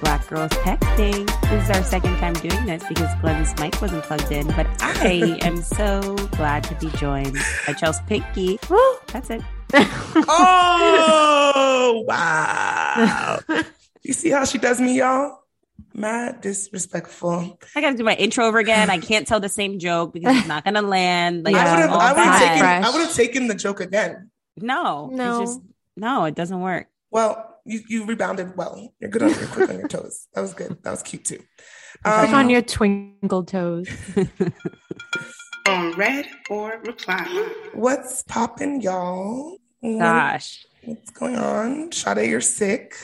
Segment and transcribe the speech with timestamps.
[0.00, 1.26] Black Girls Texting.
[1.50, 5.38] This is our second time doing this because Glenn's mic wasn't plugged in, but I
[5.42, 8.58] am so glad to be joined by Chelsea Pinky.
[8.68, 9.42] Woo, that's it.
[10.28, 13.38] oh, wow.
[14.02, 15.38] you see how she does me, y'all?
[15.94, 17.58] Mad disrespectful.
[17.74, 18.90] I got to do my intro over again.
[18.90, 21.44] I can't tell the same joke because it's not going to land.
[21.44, 24.30] Like I would have, I would have taken, I taken the joke again.
[24.56, 25.42] No, No.
[25.42, 25.62] It's just,
[25.96, 26.88] no, it doesn't work.
[27.10, 28.92] Well, you, you rebounded well.
[29.00, 30.26] You're good on your quick on your toes.
[30.34, 30.76] That was good.
[30.82, 31.42] That was cute too.
[32.02, 33.88] Click Um, on your twinkle toes.
[35.66, 37.24] on red or reply.
[37.74, 39.58] what's popping, y'all?
[39.82, 40.66] Gosh.
[40.84, 41.92] What's going on?
[41.92, 42.94] Sade, you're sick.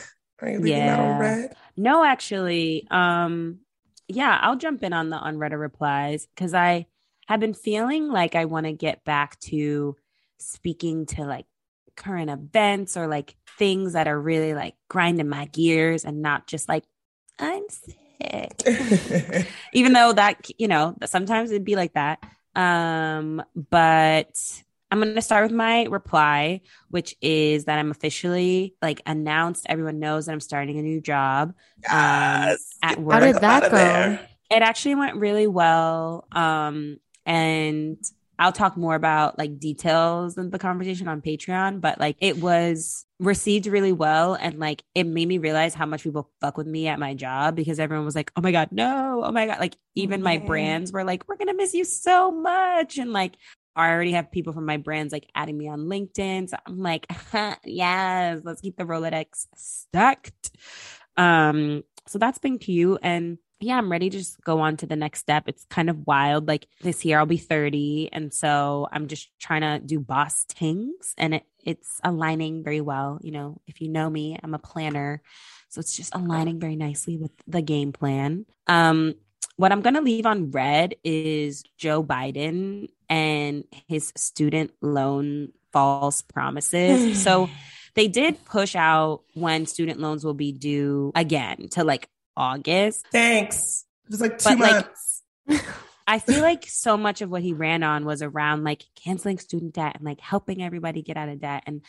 [0.41, 1.19] Are you leaving that on Yeah.
[1.19, 1.55] red?
[1.77, 3.59] No, actually, um,
[4.07, 6.87] yeah, I'll jump in on the unread replies because I
[7.27, 9.95] have been feeling like I want to get back to
[10.39, 11.45] speaking to like
[11.95, 16.67] current events or like things that are really like grinding my gears and not just
[16.67, 16.83] like
[17.39, 19.47] I'm sick.
[19.73, 22.19] Even though that you know sometimes it'd be like that.
[22.55, 29.01] Um, but I'm going to start with my reply, which is that I'm officially like
[29.05, 29.65] announced.
[29.67, 32.77] Everyone knows that I'm starting a new job yes.
[32.81, 33.13] at work.
[33.13, 33.69] How did that go?
[33.75, 34.29] there.
[34.49, 36.25] it actually went really well.
[36.31, 37.97] Um, and
[38.37, 43.05] I'll talk more about like details of the conversation on Patreon, but like it was
[43.19, 44.33] received really well.
[44.35, 47.55] And like it made me realize how much people fuck with me at my job
[47.55, 49.59] because everyone was like, oh my God, no, oh my God.
[49.59, 52.97] Like even my brands were like, we're going to miss you so much.
[52.97, 53.37] And like,
[53.75, 56.49] I already have people from my brands like adding me on LinkedIn.
[56.49, 57.05] So I'm like,
[57.65, 60.51] yes, let's keep the Rolodex stacked.
[61.17, 62.99] Um, so that's been cute.
[63.01, 65.45] And yeah, I'm ready to just go on to the next step.
[65.47, 66.47] It's kind of wild.
[66.47, 68.09] Like this year I'll be 30.
[68.11, 73.19] And so I'm just trying to do boss things and it it's aligning very well.
[73.23, 75.21] You know, if you know me, I'm a planner.
[75.69, 78.45] So it's just aligning very nicely with the game plan.
[78.67, 79.15] Um,
[79.57, 86.21] what I'm going to leave on red is Joe Biden and his student loan false
[86.21, 87.21] promises.
[87.23, 87.49] so
[87.95, 93.05] they did push out when student loans will be due again to like August.
[93.11, 93.85] Thanks.
[94.05, 95.23] It was like two But, like, months.
[96.07, 99.73] I feel like so much of what he ran on was around like canceling student
[99.73, 101.63] debt and like helping everybody get out of debt.
[101.65, 101.83] And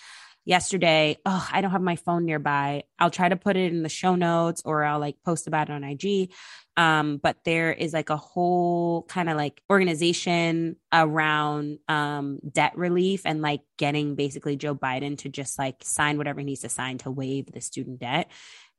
[0.47, 2.85] yesterday, oh, I don't have my phone nearby.
[2.99, 5.73] I'll try to put it in the show notes or I'll like post about it
[5.73, 6.33] on IG.
[6.79, 13.23] Um, but there is like a whole kind of like organization around um debt relief
[13.25, 16.99] and like getting basically Joe Biden to just like sign whatever he needs to sign
[16.99, 18.31] to waive the student debt.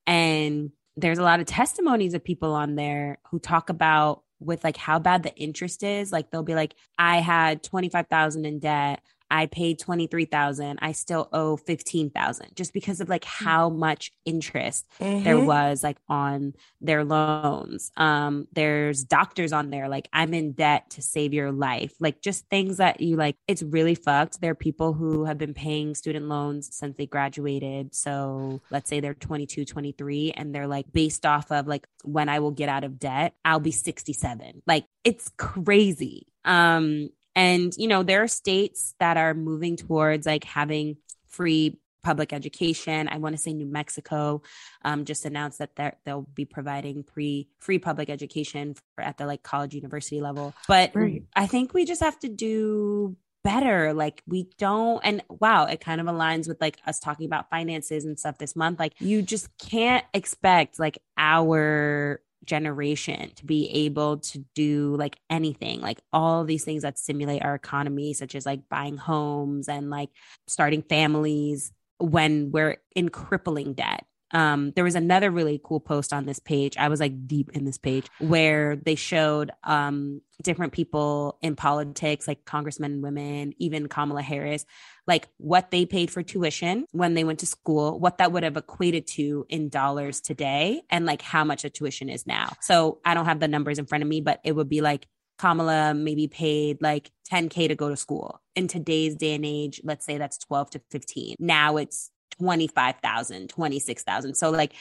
[0.07, 4.77] And there's a lot of testimonies of people on there who talk about with like
[4.77, 6.11] how bad the interest is.
[6.11, 9.01] Like they'll be like, I had 25,000 in debt.
[9.29, 10.79] I paid 23,000.
[10.81, 15.45] I still owe 15,000 just because of like how much interest there Mhm.
[15.45, 17.91] was like on their loans.
[17.97, 21.93] Um, there's doctors on there like I'm in debt to save your life.
[21.99, 23.35] Like just things that you like.
[23.47, 24.39] It's really fucked.
[24.41, 27.93] There are people who have been paying student loans since they graduated.
[27.95, 32.39] So let's say they're 22, 23, and they're like based off of like when I
[32.39, 34.61] will get out of debt, I'll be 67.
[34.65, 36.27] Like it's crazy.
[36.45, 40.97] Um, and you know there are states that are moving towards like having
[41.29, 43.07] free public education.
[43.09, 44.41] I want to say New Mexico
[44.83, 49.43] um, just announced that they'll be providing pre free public education for, at the like
[49.43, 50.53] college university level.
[50.67, 51.25] But Great.
[51.35, 53.93] I think we just have to do better.
[53.93, 58.03] Like we don't, and wow, it kind of aligns with like us talking about finances
[58.05, 58.79] and stuff this month.
[58.79, 65.81] Like you just can't expect like our generation to be able to do like anything
[65.81, 70.09] like all these things that stimulate our economy such as like buying homes and like
[70.47, 76.25] starting families when we're in crippling debt um there was another really cool post on
[76.25, 81.37] this page i was like deep in this page where they showed um different people
[81.41, 84.65] in politics like congressmen and women even kamala harris
[85.07, 88.57] like what they paid for tuition when they went to school what that would have
[88.57, 93.13] equated to in dollars today and like how much a tuition is now so i
[93.13, 95.07] don't have the numbers in front of me but it would be like
[95.37, 98.41] Kamala maybe paid like 10K to go to school.
[98.55, 101.35] In today's day and age, let's say that's 12 to 15.
[101.39, 104.35] Now it's 25,000, 26,000.
[104.35, 104.73] So like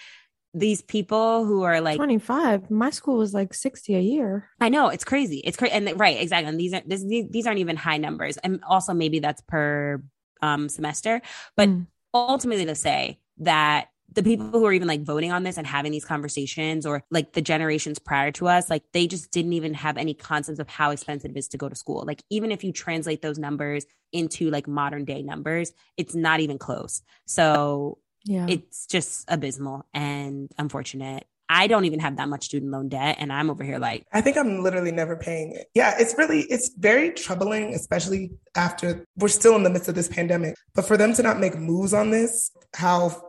[0.55, 2.71] these people who are like 25.
[2.71, 4.49] My school was like 60 a year.
[4.61, 5.39] I know it's crazy.
[5.39, 6.49] It's crazy, and right, exactly.
[6.49, 10.03] And these are this, these, these aren't even high numbers, and also maybe that's per
[10.43, 11.21] um, semester.
[11.57, 11.87] But Mm.
[12.15, 15.93] ultimately, to say that the people who are even like voting on this and having
[15.93, 19.97] these conversations, or like the generations prior to us, like they just didn't even have
[19.97, 22.05] any concepts of how expensive it is to go to school.
[22.07, 26.59] Like even if you translate those numbers into like modern day numbers, it's not even
[26.59, 27.03] close.
[27.27, 28.47] So Yeah.
[28.49, 31.27] it's just abysmal and unfortunate.
[31.49, 34.05] I don't even have that much student loan debt, and I'm over here like.
[34.13, 35.69] I think I'm literally never paying it.
[35.75, 40.09] Yeah, it's really, it's very troubling, especially after we're still in the midst of this
[40.09, 40.57] pandemic.
[40.75, 43.23] But for them to not make moves on this, how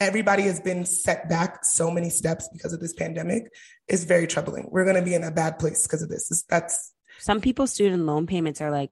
[0.00, 3.44] everybody has been set back so many steps because of this pandemic
[3.88, 4.68] is very troubling.
[4.70, 6.44] We're going to be in a bad place because of this.
[6.48, 8.90] That's some people's student loan payments are like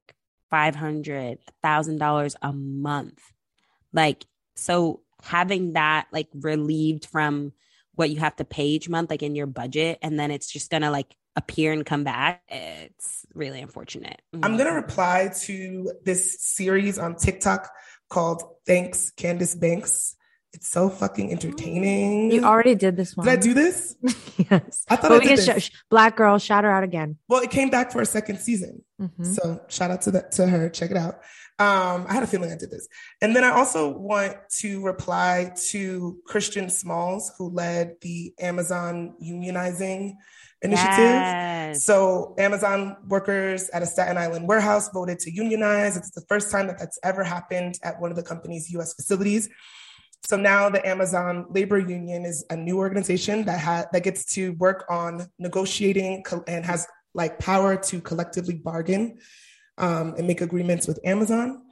[0.50, 3.20] five hundred thousand dollars a month
[3.92, 4.24] like
[4.54, 7.52] so having that like relieved from
[7.94, 10.70] what you have to pay each month like in your budget and then it's just
[10.70, 16.40] gonna like appear and come back it's really unfortunate I'm going to reply to this
[16.40, 17.68] series on TikTok
[18.08, 20.14] called Thanks Candace Banks.
[20.54, 22.30] It's so fucking entertaining.
[22.30, 23.26] you already did this one.
[23.26, 23.96] Did I do this?
[24.38, 24.84] yes.
[24.88, 25.64] I thought But I did this.
[25.64, 27.16] sh- Black girl, shout her out again.
[27.28, 28.82] Well, it came back for a second season.
[29.00, 29.34] Mhm.
[29.34, 30.68] So shout out to that to her.
[30.70, 31.16] Check it out.
[31.58, 32.86] Um, I had a feeling I did this.
[33.20, 40.14] And then I also want to reply to Christian Smalls, who led the Amazon unionizing
[40.62, 40.98] initiative.
[40.98, 41.84] Yes.
[41.84, 45.96] So Amazon workers at a Staten Island warehouse voted to unionize.
[45.96, 48.94] It's the first time that that's ever happened at one of the company's U.S.
[48.94, 49.48] facilities.
[50.24, 54.52] So now the Amazon Labor Union is a new organization that ha- that gets to
[54.52, 59.18] work on negotiating co- and has like power to collectively bargain
[59.76, 61.62] um, and make agreements with Amazon.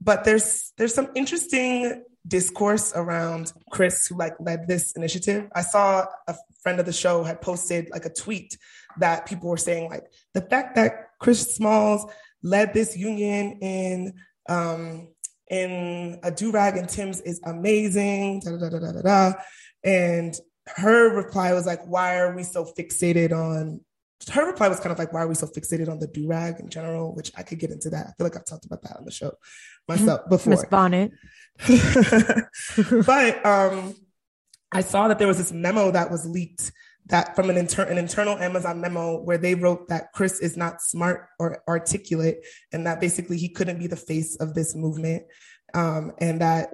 [0.00, 5.48] But there's there's some interesting discourse around Chris who like led this initiative.
[5.54, 8.56] I saw a friend of the show had posted like a tweet
[8.98, 12.10] that people were saying like the fact that Chris Smalls
[12.42, 14.14] led this union in
[14.48, 15.08] um,
[15.50, 18.40] in a do rag and Tim's is amazing.
[18.40, 19.32] Da, da, da, da, da, da.
[19.84, 20.38] And
[20.76, 23.80] her reply was like, "Why are we so fixated on?"
[24.30, 26.60] Her reply was kind of like, "Why are we so fixated on the do rag
[26.60, 28.06] in general?" Which I could get into that.
[28.08, 29.32] I feel like I've talked about that on the show
[29.88, 30.50] myself before.
[30.50, 31.12] Miss Bonnet.
[33.06, 33.94] but um,
[34.70, 36.72] I saw that there was this memo that was leaked
[37.08, 40.80] that from an, inter- an internal Amazon memo where they wrote that Chris is not
[40.82, 45.24] smart or articulate, and that basically he couldn't be the face of this movement,
[45.74, 46.70] um, and that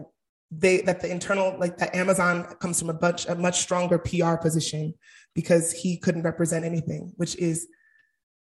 [0.50, 4.36] they that the internal like that Amazon comes from a much a much stronger PR
[4.36, 4.94] position
[5.34, 7.66] because he couldn't represent anything, which is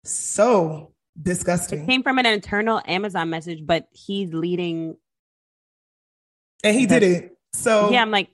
[0.04, 1.82] so disgusting.
[1.84, 4.96] it came from an internal amazon message but he's leading
[6.64, 7.36] and he did it.
[7.52, 8.30] So yeah i'm like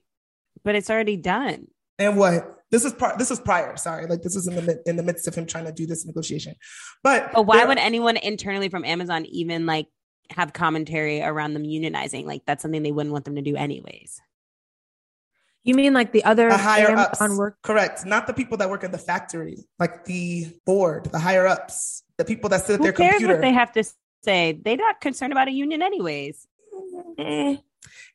[0.65, 1.67] but it's already done
[1.99, 2.60] And what?
[2.71, 3.19] This is part.
[3.19, 3.77] This was prior.
[3.77, 6.07] Sorry, like this was in the in the midst of him trying to do this
[6.07, 6.55] negotiation.
[7.03, 9.87] But But why there- would anyone internally from Amazon even like
[10.31, 12.25] have commentary around them unionizing?
[12.27, 14.21] Like that's something they wouldn't want them to do anyways.
[15.65, 17.21] You mean like the other the higher ups?
[17.21, 17.59] on work?
[17.63, 18.07] Correct.
[18.07, 22.25] Not the people that work in the factory, like the board, the higher ups, the
[22.25, 23.35] people that sit at Who their cares computer.
[23.35, 23.85] what they have to
[24.25, 24.59] say?
[24.65, 26.47] They're not concerned about a union anyways.
[27.19, 27.63] Mm.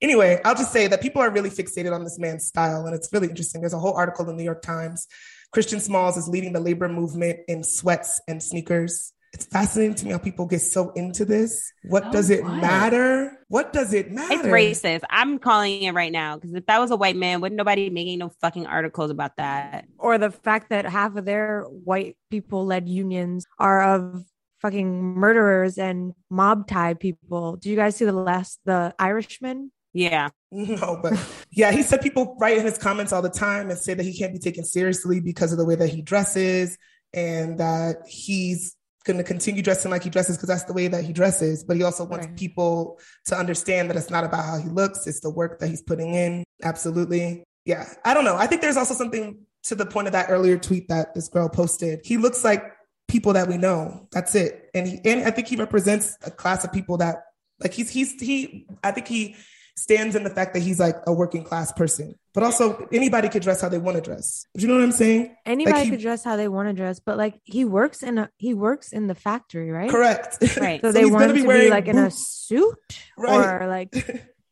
[0.01, 3.09] Anyway, I'll just say that people are really fixated on this man's style, and it's
[3.11, 3.61] really interesting.
[3.61, 5.07] There's a whole article in the New York Times.
[5.51, 9.13] Christian Smalls is leading the labor movement in sweats and sneakers.
[9.33, 11.71] It's fascinating to me how people get so into this.
[11.83, 12.53] What So does it what?
[12.55, 13.37] matter?
[13.49, 14.33] What does it matter?
[14.33, 15.01] It's racist.
[15.09, 18.19] I'm calling it right now because if that was a white man, wouldn't nobody making
[18.19, 19.87] no fucking articles about that?
[19.97, 24.23] Or the fact that half of their white people led unions are of
[24.65, 27.55] fucking murderers and mob tie people.
[27.57, 29.71] Do you guys see the last the Irishman?
[29.93, 30.29] Yeah.
[30.51, 31.13] No, but
[31.51, 34.17] yeah, he said people write in his comments all the time and say that he
[34.17, 36.77] can't be taken seriously because of the way that he dresses
[37.13, 41.03] and that he's going to continue dressing like he dresses because that's the way that
[41.03, 41.63] he dresses.
[41.63, 42.35] But he also wants Right.
[42.37, 45.83] people to understand that it's not about how he looks, it's the work that he's
[45.83, 46.43] putting in.
[46.63, 47.43] Absolutely.
[47.65, 47.85] Yeah.
[48.03, 48.35] I don't know.
[48.35, 51.49] I think there's also something to the point of that earlier tweet that this girl
[51.49, 52.01] posted.
[52.03, 52.63] He looks like
[53.07, 54.07] people that we know.
[54.11, 54.69] That's it.
[54.73, 57.17] And he, and I think he represents a class of people that
[57.59, 59.35] like he's he's he I think he
[59.77, 62.15] stands in the fact that he's like a working class person.
[62.33, 64.45] But also anybody could dress how they want to dress.
[64.55, 65.35] Do you know what I'm saying?
[65.45, 68.29] Anybody he- could dress how they want to dress, but like he works in a
[68.37, 69.89] he works in the factory, right?
[69.89, 70.37] Correct.
[70.59, 70.79] Right.
[70.81, 72.77] So, So they want gonna be to be wearing like in a suit
[73.17, 73.61] Right.
[73.61, 73.93] or like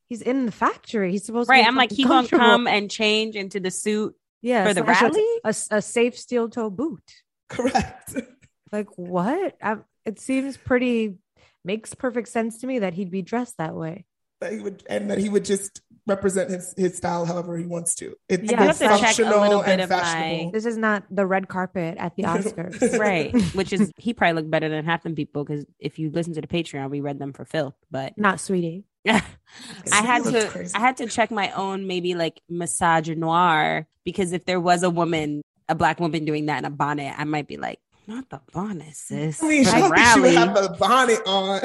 [0.10, 1.12] he's in the factory.
[1.12, 1.66] He's supposed to Right.
[1.66, 2.44] I'm like, he gonna comfortable.
[2.46, 4.16] come and change into the suit.
[4.42, 5.26] yeah, for the rally?
[5.44, 7.04] a, a safe steel toe boot.
[7.50, 8.16] Correct.
[8.74, 9.56] Like what?
[9.62, 11.16] i it seems pretty
[11.64, 14.04] makes perfect sense to me that he'd be dressed that way.
[14.42, 17.96] that he would and that he would just represent his his style however he wants
[17.96, 18.16] to.
[18.28, 20.52] It's Yeah, I have to check a functional little bit and of my- fashionable.
[20.52, 23.00] This is not the red carpet at the Oscars.
[23.08, 23.34] right.
[23.54, 26.42] Which is he probably looked better than half them people because if you listen to
[26.42, 27.76] the Patreon, we read them for filth.
[27.90, 28.84] But not sweetie.
[29.08, 29.22] I
[29.92, 30.76] had to crazy.
[30.76, 35.42] I had to check my own maybe like misogynoir because if there was a woman,
[35.70, 38.96] a black woman doing that in a bonnet, I might be like, not the bonnet,
[38.96, 39.42] sis.
[39.44, 41.62] I mean, Like I don't she would have the bonnet on.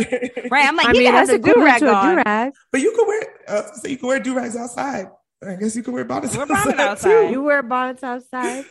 [0.50, 0.66] Right.
[0.66, 2.16] I'm like, I he mean, has that's a do rag on.
[2.16, 2.52] do-rag.
[2.72, 5.06] but you could wear uh, so you could wear do rags outside.
[5.46, 7.26] I guess you could wear bonnets Wear bonnet outside, outside.
[7.26, 7.30] too.
[7.32, 8.64] You wear bonnets outside.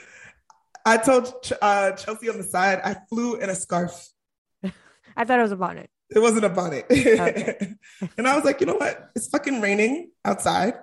[0.85, 4.09] I told Ch- uh, Chelsea on the side, I flew in a scarf.
[4.63, 5.89] I thought it was a bonnet.
[6.09, 6.85] It wasn't a bonnet.
[6.89, 7.73] Okay.
[8.17, 9.09] and I was like, you know what?
[9.15, 10.75] It's fucking raining outside.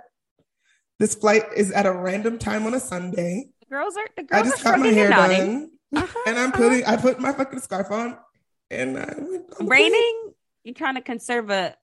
[0.98, 3.46] This flight is at a random time on a Sunday.
[3.60, 5.46] The girls are the girls I girls just are got my shrugging hair and nodding.
[5.60, 5.70] done.
[5.96, 8.16] Uh-huh, And I'm putting, I put my fucking scarf on
[8.70, 10.32] and I went on the raining.
[10.64, 11.76] You're trying to conserve a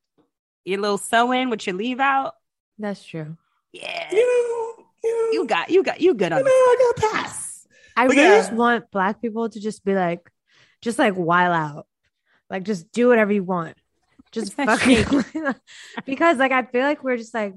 [0.66, 2.34] your little sew in with your leave out.
[2.78, 3.38] That's true.
[3.74, 4.10] Yeah.
[4.12, 7.12] You know, you know, you got you got you good you on know, I got
[7.12, 7.68] pass.
[7.96, 8.38] I But really yeah.
[8.38, 10.30] just want black people to just be like,
[10.82, 11.88] just like while out,
[12.50, 13.76] like just do whatever you want,
[14.32, 15.06] just fucking.
[16.06, 17.54] because like I feel like we're just like,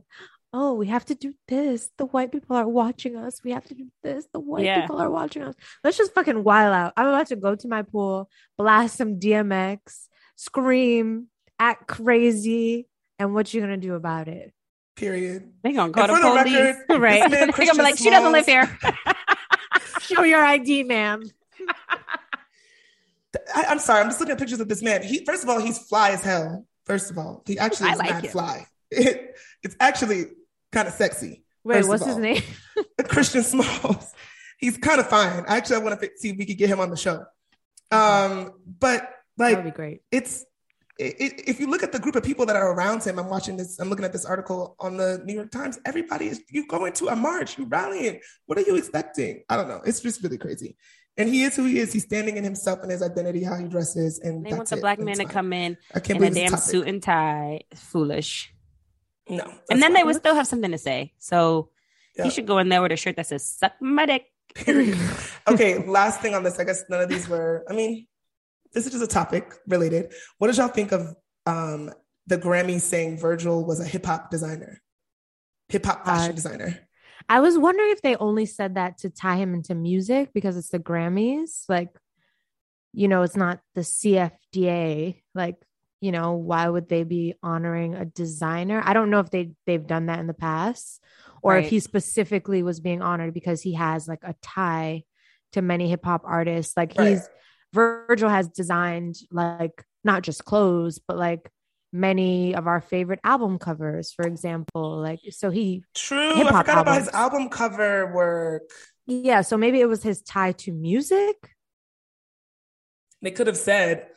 [0.57, 1.91] oh, we have to do this.
[1.99, 3.43] The white people are watching us.
[3.43, 4.27] We have to do this.
[4.33, 4.83] The white Yeah.
[4.83, 5.55] people are watching us.
[5.83, 6.93] Let's just fucking while out.
[6.97, 11.27] I'm about to go to my pool, blast some DMX, scream,
[11.59, 12.87] act crazy,
[13.19, 14.53] and what you gonna do about it?
[14.95, 15.53] Period.
[15.65, 17.29] They gonna call the the police, record, right?
[17.31, 18.79] this man, They gonna be like, she doesn't live here.
[20.01, 21.25] Show your ID, ma'am.
[23.53, 25.03] I, I'm sorry, I'm just looking at pictures of this man.
[25.03, 26.65] He first of all, he's fly as hell.
[26.87, 28.31] First of all, he actually I is like mad him.
[28.31, 28.67] fly.
[28.93, 30.27] it's actually
[30.75, 31.45] kind of sexy.
[31.63, 32.43] Wait, what's his name?
[33.09, 34.13] Christian Smalls.
[34.59, 35.45] He's kind of fine.
[35.47, 37.25] Actually, I want to see if we could get him on the show.
[37.91, 40.03] Um, but like would be great.
[40.11, 40.45] it's
[40.99, 43.29] it, it, if you look at the group of people that are around him, I'm
[43.29, 43.81] watching this.
[43.81, 45.79] I'm looking at this article on the New York Times.
[45.85, 48.21] Everybody is you going to a march, you rallying.
[48.47, 49.43] What are you expecting?
[49.49, 49.81] I don't know.
[49.85, 50.77] It's just really crazy.
[51.17, 51.93] And he is who he is.
[51.93, 55.01] He's standing in himself and his identity, how he dresses, and They want the black
[55.01, 55.77] man to come in
[56.09, 57.63] in a damn suit and tie.
[57.75, 58.54] Foolish.
[59.29, 61.13] No, and then they would still have something to say.
[61.19, 61.71] So
[62.17, 62.25] Yeah.
[62.25, 64.99] he should go in there with a shirt that says "suck my dick." Period.
[65.49, 66.59] okay, last thing on this.
[66.59, 67.65] I guess none of these were.
[67.69, 68.07] I mean,
[68.73, 70.13] this is just a topic related.
[70.39, 71.15] What did y'all think of
[71.47, 71.91] um,
[72.27, 74.83] the Grammy saying Virgil was a hip hop designer,
[75.69, 76.79] hip hop fashion Uh, designer?
[77.29, 80.69] I was wondering if they only said that to tie him into music because it's
[80.69, 81.65] the Grammys.
[81.71, 81.89] Like,
[82.93, 85.23] you know, it's not the CFDA.
[85.35, 85.57] Like,
[86.05, 88.83] you know, why would they be honoring a designer?
[88.85, 91.01] I don't know if they they've done that in the past
[91.41, 95.05] or if he specifically was being honored because he has like a tie
[95.53, 96.77] to many hip hop artists.
[96.77, 97.09] Like Right.
[97.09, 97.27] he's
[97.73, 101.51] Virgil has designed like not just clothes, but like
[101.91, 104.99] many of our favorite album covers, for example.
[105.01, 106.35] Like so he True.
[106.35, 108.69] I forgot about his album cover work.
[109.07, 111.37] Yeah, so maybe it was his tie to music.
[113.23, 114.09] They could have said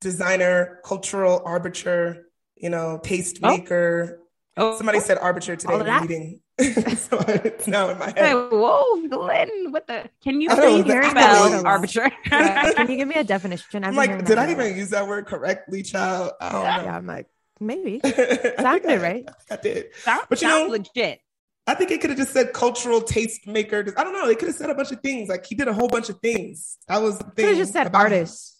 [0.00, 2.26] designer, cultural arbiter,
[2.56, 4.16] you know, tastemaker.
[4.56, 4.72] Oh.
[4.72, 6.02] oh, Somebody said arbiter today All in of the that?
[6.02, 6.40] meeting.
[6.96, 8.34] so it's now in my Hey, head.
[8.50, 9.72] whoa, Glenn!
[9.72, 10.08] What the?
[10.24, 11.64] Can you I don't know, please the spell accolades.
[11.66, 12.12] arbitrary?
[12.30, 13.84] Yeah, Can you give me a definition?
[13.84, 14.64] I've I'm like, did that I a lot.
[14.64, 16.32] even use that word correctly, child?
[16.40, 16.68] I don't know.
[16.68, 17.26] Yeah, I'm like,
[17.60, 18.00] maybe.
[18.02, 19.28] I think I- right.
[19.28, 19.86] I think I did.
[20.02, 21.20] Sound- But you sounds know- legit.
[21.66, 23.92] I think it could have just said cultural tastemaker.
[23.98, 24.26] I don't know.
[24.26, 25.28] They could have said a bunch of things.
[25.28, 26.78] Like he did a whole bunch of things.
[26.88, 27.32] That was the thing.
[27.34, 28.12] Could have just said about him.
[28.12, 28.55] artist.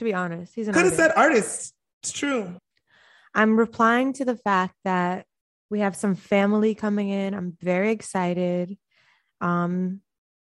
[0.00, 0.96] To be honest, he's an artist.
[0.96, 1.74] Could have said artist.
[2.02, 2.56] It's true.
[3.34, 5.26] I'm replying to the fact that
[5.68, 7.34] we have some family coming in.
[7.34, 8.78] I'm very excited.
[9.42, 10.00] Um,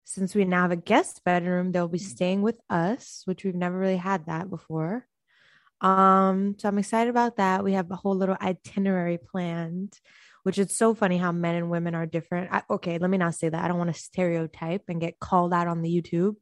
[0.04, 3.76] since we now have a guest bedroom, they'll be staying with us, which we've never
[3.76, 5.04] really had that before.
[5.80, 7.64] Um, so I'm excited about that.
[7.64, 9.98] We have a whole little itinerary planned,
[10.44, 12.52] which is so funny how men and women are different.
[12.52, 13.64] I, okay, let me not say that.
[13.64, 16.36] I don't want to stereotype and get called out on the YouTube.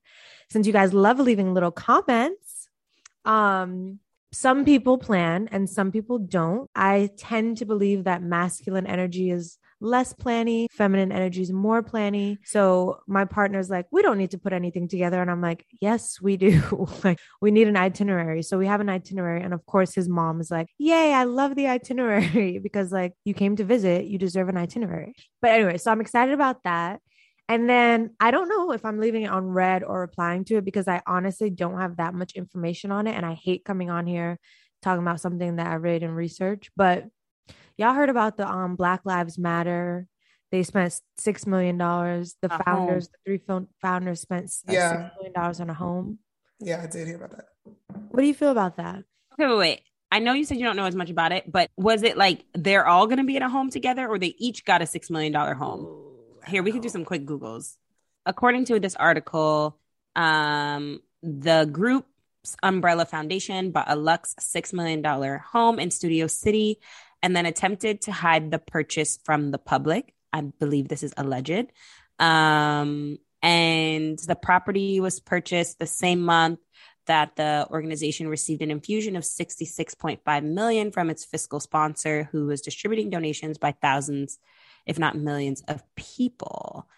[0.50, 2.47] Since you guys love leaving little comments,
[3.28, 4.00] um,
[4.32, 6.68] some people plan and some people don't.
[6.74, 12.38] I tend to believe that masculine energy is less planny, feminine energy is more planny.
[12.44, 15.22] So my partner's like, we don't need to put anything together.
[15.22, 16.88] And I'm like, yes, we do.
[17.04, 18.42] like, we need an itinerary.
[18.42, 19.42] So we have an itinerary.
[19.42, 23.34] And of course, his mom is like, yay, I love the itinerary because, like, you
[23.34, 25.14] came to visit, you deserve an itinerary.
[25.40, 27.00] But anyway, so I'm excited about that.
[27.48, 30.64] And then I don't know if I'm leaving it on red or replying to it
[30.64, 33.14] because I honestly don't have that much information on it.
[33.14, 34.38] And I hate coming on here
[34.82, 36.70] talking about something that I read and research.
[36.76, 37.06] But
[37.78, 40.06] y'all heard about the um Black Lives Matter.
[40.50, 42.36] They spent six million dollars.
[42.42, 44.90] The A founders, the three fo- founders spent uh, Yeah.
[44.90, 46.18] six million dollars on a home.
[46.60, 47.46] Yeah, I did hear about that.
[48.10, 49.04] What do you feel about that?
[49.34, 49.80] Okay, wait, wait.
[50.10, 52.44] I know you said you don't know as much about it, but was it like
[52.54, 55.10] they're all going to be in a home together or they each got a $6
[55.10, 55.86] million home?
[56.48, 57.76] Here, we can do some quick Googles.
[58.24, 59.78] According to this article,
[60.16, 66.78] um, the group's umbrella foundation bought a Lux $6 million home in Studio City
[67.22, 70.14] and then attempted to hide the purchase from the public.
[70.32, 71.66] I believe this is alleged.
[72.18, 76.60] Um, and the property was purchased the same month
[77.06, 82.60] that the organization received an infusion of 66.5 million from its fiscal sponsor who was
[82.60, 84.38] distributing donations by thousands
[84.88, 86.88] if not millions of people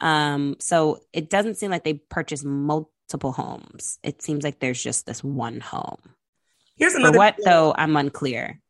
[0.00, 5.04] um, so it doesn't seem like they purchase multiple homes it seems like there's just
[5.04, 6.00] this one home
[6.76, 7.44] Here's another for what thing.
[7.44, 8.60] though i'm unclear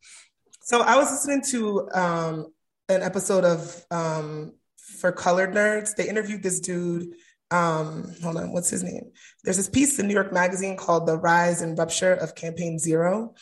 [0.62, 2.52] So I was listening to um,
[2.88, 3.60] an episode of
[3.90, 4.52] um,
[5.00, 5.96] for Colored Nerds.
[5.96, 7.14] They interviewed this dude.
[7.50, 9.10] Um, hold on, what's his name?
[9.42, 13.34] There's this piece in New York Magazine called "The Rise and Rupture of Campaign Zero,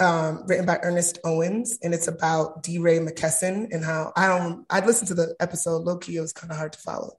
[0.00, 4.66] um, written by Ernest Owens, and it's about DeRay Mckesson and how I don't.
[4.70, 5.84] I listened to the episode.
[5.84, 7.12] Low key, it was kind of hard to follow.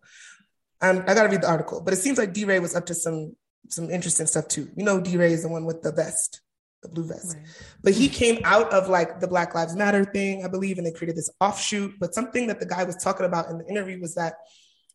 [0.81, 2.95] Um, I got to read the article, but it seems like DeRay was up to
[2.95, 3.35] some
[3.69, 4.69] some interesting stuff too.
[4.75, 6.41] You know, DeRay is the one with the vest,
[6.81, 7.37] the blue vest.
[7.83, 10.91] But he came out of like the Black Lives Matter thing, I believe, and they
[10.91, 11.99] created this offshoot.
[11.99, 14.35] But something that the guy was talking about in the interview was that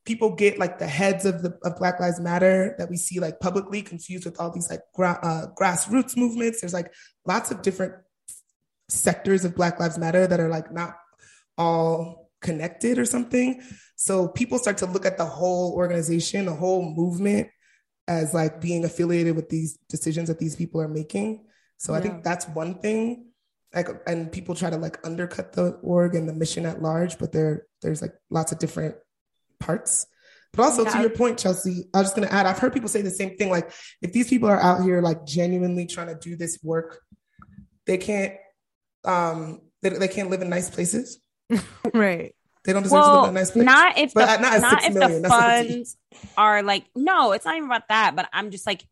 [0.06, 3.40] people get like the heads of the of Black Lives Matter that we see like
[3.40, 6.60] publicly confused with all these like gra- uh, grassroots movements.
[6.60, 6.92] There's like
[7.26, 7.94] lots of different
[8.88, 10.96] sectors of Black Lives Matter that are like not
[11.58, 13.62] all connected or something.
[13.96, 17.48] So people start to look at the whole organization, the whole movement
[18.08, 21.44] as like being affiliated with these decisions that these people are making.
[21.78, 23.26] So I think that's one thing.
[23.74, 27.32] Like, and people try to like undercut the org and the mission at large, but
[27.32, 28.94] there there's like lots of different
[29.58, 30.06] parts.
[30.52, 32.88] But also Yeah, to your point, Chelsea, I was just gonna add, I've heard people
[32.88, 33.50] say the same thing.
[33.50, 37.02] Like, if these people are out here like genuinely trying to do this work,
[37.86, 38.34] they can't
[39.04, 41.20] um they, they can't live in nice places.
[41.94, 42.34] right.
[42.64, 43.64] They don't deserve to live in nice place.
[43.64, 45.72] not if the, But, uh, not not, if million, the that's what the T.
[45.74, 45.96] funds
[46.36, 48.82] are like no it's not even about that but i'm just like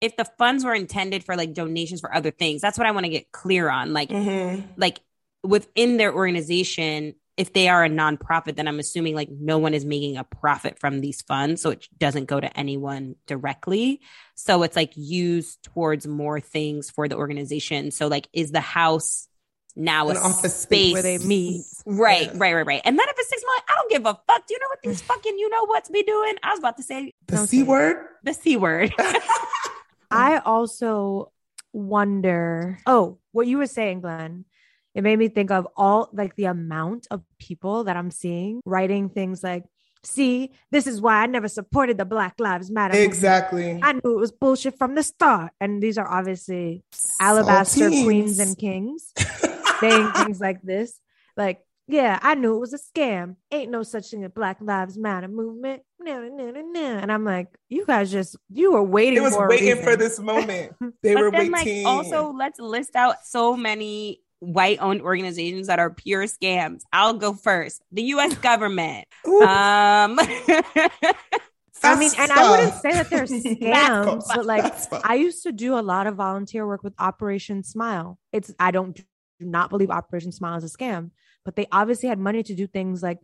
[0.00, 3.04] if the funds were intended for like donations for other things that's what i want
[3.04, 4.64] to get clear on like Mhm.
[4.76, 4.98] like
[5.44, 9.84] within their organization if they are a nonprofit then i'm assuming like no one is
[9.84, 14.00] making a profit from these funds so it doesn't go to anyone directly
[14.34, 19.28] so it's like used towards more things for the organization so like is the house
[19.74, 21.64] now An a office space space where they meet.
[21.86, 22.32] Right, Yeah.
[22.36, 22.82] right, right, right.
[22.84, 24.46] And then if it's six months, I don't give a fuck.
[24.46, 26.34] Do you know what these fucking you know what's be doing?
[26.42, 27.96] I was about to say The Don't C say- word.
[28.22, 28.92] the C word.
[30.10, 31.32] I also
[31.72, 32.78] wonder.
[32.86, 34.44] Oh, what you were saying, Glenn,
[34.94, 39.08] it made me think of all like the amount of people that I'm seeing writing
[39.08, 39.64] things like,
[40.04, 42.94] see, this is why I never supported the Black Lives Matter.
[42.94, 43.12] movement.
[43.12, 43.80] Exactly.
[43.82, 45.52] I knew it was bullshit from the start.
[45.60, 46.82] And these are obviously
[47.20, 48.04] alabaster Saltines.
[48.04, 49.12] queens and kings
[49.80, 50.98] saying things like this.
[51.36, 53.36] Like, yeah, I knew it was a scam.
[53.50, 55.82] Ain't no such thing as Black Lives Matter movement.
[56.00, 56.80] No, no, no, no.
[56.98, 59.18] And I'm like, you guys just you were waiting.
[59.18, 59.84] It was for waiting reason.
[59.84, 60.74] for this moment.
[61.02, 61.84] They were then waiting.
[61.84, 66.82] like also let's list out so many white owned organizations that are pure scams.
[66.92, 67.80] I'll go first.
[67.92, 69.06] The US government.
[69.26, 70.18] Ooh, Um
[71.84, 74.72] I mean, and I wouldn't say that they're scams, but like
[75.04, 78.18] I used to do a lot of volunteer work with Operation Smile.
[78.32, 79.02] It's I don't do
[79.40, 81.10] not believe Operation Smile is a scam,
[81.44, 83.18] but they obviously had money to do things like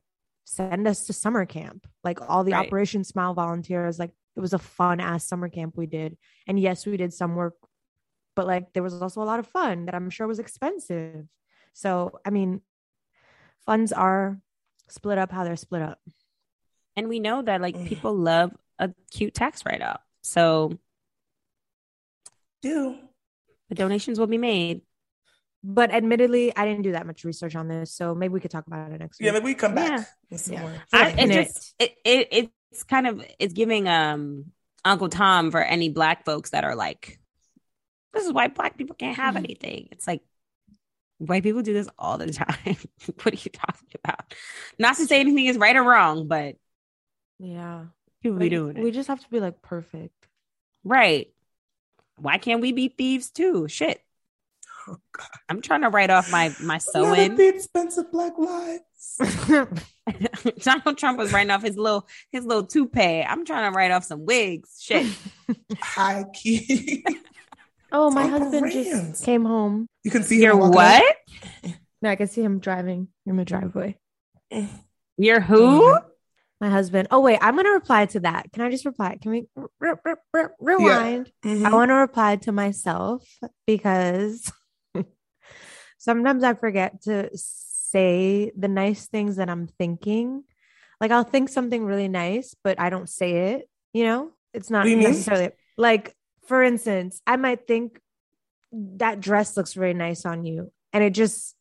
[0.45, 1.87] send us to summer camp.
[2.03, 2.67] Like all the Right.
[2.67, 6.17] Operation Smile volunteers, like it was a fun ass summer camp we did.
[6.47, 7.55] And yes, we did some work,
[8.39, 11.27] but like there was also a lot of fun that I'm sure was expensive.
[11.73, 12.61] So I mean,
[13.67, 14.39] funds are
[14.87, 15.99] split up how they're split up.
[16.97, 20.01] and we know that like people love a cute tax write off.
[20.23, 20.79] So
[22.63, 22.97] do.
[23.71, 24.83] the donations will be made.
[25.65, 28.69] But admittedly, I didn't do that much research on this, so maybe we could talk
[28.69, 29.27] about it next week.
[29.27, 29.43] Yeah, week.
[29.43, 30.05] maybe we come back Yeah.
[30.31, 30.63] with some Yeah.
[30.63, 30.75] more.
[30.93, 34.53] I, it just it, it it's kind of it's giving um
[34.85, 37.19] Uncle Tom for any black folks that are like,
[38.13, 39.39] this is why black people can't have Mhm.
[39.39, 39.89] anything.
[39.93, 40.23] It's like
[41.19, 42.77] white people do this all the time.
[43.23, 44.35] what are you talking about?
[44.79, 46.57] Not to say anything is right or wrong, but
[47.39, 47.87] Yeah.
[48.23, 48.83] people be doing it.
[48.83, 50.15] we just have to be like perfect.
[50.85, 51.33] right.
[52.17, 53.69] Why can't we be thieves too?
[53.69, 54.03] Shit.
[54.89, 55.29] Oh, God.
[55.49, 57.37] I'm trying to write off my my sewing.
[57.37, 58.85] the expense of Black lives.
[60.63, 63.23] Donald Trump was writing off his little his little toupee.
[63.23, 64.81] I'm trying to write off some wigs.
[64.81, 65.07] Shit.
[65.81, 67.05] High key.
[67.93, 69.11] Oh, my It's on husband brands.
[69.11, 69.87] just came home.
[70.05, 71.03] You can see You're him what?
[71.03, 71.17] up.
[72.01, 73.97] No, I can see him driving in the driveway.
[75.19, 75.99] You're who?
[76.61, 77.09] My husband.
[77.11, 78.53] Oh wait, I'm gonna reply to that.
[78.53, 79.19] Can I just reply?
[79.21, 81.33] Can we r- r- r- r- rewind?
[81.45, 81.65] Mhm.
[81.67, 83.25] I want to reply to myself
[83.67, 84.53] because
[85.99, 90.45] sometimes I forget to say the nice things that I'm thinking.
[91.01, 94.31] Like I'll think something really nice, but I don't say it, you know?
[94.55, 96.15] It's not necessarily like
[96.49, 98.01] for instance, I might think
[98.73, 101.55] that dress looks very nice on you and it just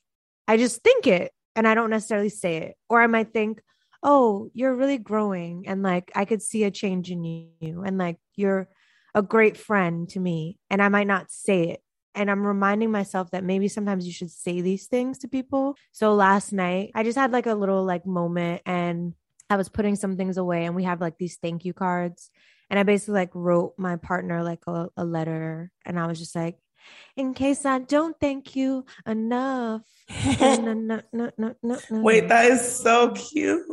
[0.47, 2.75] I just think it and I don't necessarily say it.
[2.89, 3.61] Or I might think,
[4.01, 8.17] "Oh, you're really growing and like I could see a change in you and like
[8.35, 8.69] you're
[9.13, 11.81] a great friend to me." And I might not say it
[12.15, 15.75] and I'm reminding myself that maybe sometimes you should say these things to people.
[15.91, 19.13] So last night, I just had like a little like moment and
[19.49, 22.31] I was putting some things away and we have like these thank you cards.
[22.69, 26.35] And I basically like wrote my partner like a, a letter and I was just
[26.35, 26.57] like,
[27.15, 29.81] in case I don't thank you enough.
[30.39, 33.65] no, no, no, no, no, Wait, that is so cute.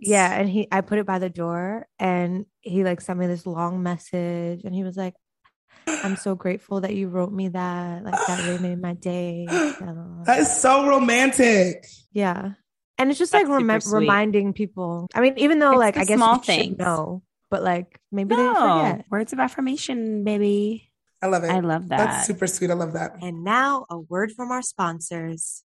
[0.00, 3.46] Yeah, and he I put it by the door and he like sent me this
[3.46, 5.14] long message and he was like,
[5.86, 8.04] I'm so grateful that you wrote me that.
[8.04, 9.46] Like that really made my day.
[9.48, 11.86] that is so romantic.
[12.12, 12.52] Yeah.
[12.98, 15.08] And it's just That's like rem- reminding people.
[15.14, 16.76] I mean, even though it's like I guess small things.
[16.78, 18.52] no, but like maybe no.
[18.52, 19.06] they forget.
[19.10, 20.90] Words of affirmation, baby.
[21.22, 21.50] I love it.
[21.50, 21.96] I love that.
[21.98, 22.70] That's super sweet.
[22.70, 23.16] I love that.
[23.22, 25.64] And now a word from our sponsors.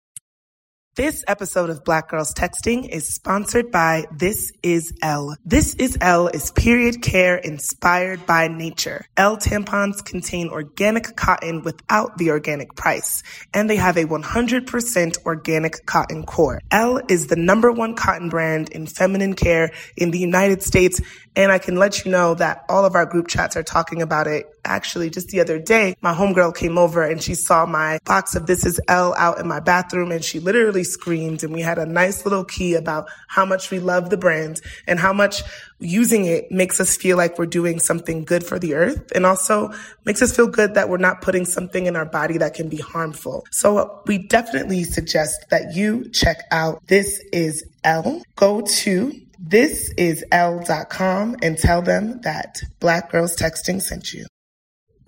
[0.96, 5.38] This episode of Black Girls Texting is sponsored by This Is L.
[5.46, 9.06] This Is L is period care inspired by nature.
[9.16, 13.24] L tampons contain organic cotton without the organic price,
[13.54, 16.60] and they have a 100% organic cotton core.
[16.72, 21.00] L is the number one cotton brand in feminine care in the United States,
[21.36, 24.28] and I can let you know that all of our group chats are talking about
[24.28, 24.48] it.
[24.70, 28.46] Actually, just the other day, my homegirl came over and she saw my box of
[28.46, 31.88] This Is L out in my bathroom, and she literally screamed and we had a
[31.88, 35.42] nice little key about how much we love the brand and how much
[35.80, 39.74] using it makes us feel like we're doing something good for the earth and also
[40.06, 42.78] makes us feel good that we're not putting something in our body that can be
[42.78, 43.46] harmful.
[43.50, 48.22] So we definitely suggest that you check out This Is L.
[48.36, 49.12] Go to
[49.48, 54.26] thisisl.com and tell them that Black Girls Texting sent you.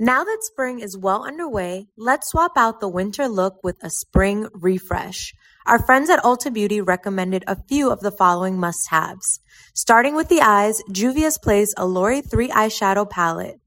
[0.04, 4.48] Now that spring is well underway, let's swap out the winter look with a spring
[4.52, 5.32] refresh.
[5.68, 9.42] Our friends at Ulta Beauty recommended a few of the following must-haves.
[9.76, 13.60] Starting with the eyes, Juvia's Place Allure 3 eyeshadow palette.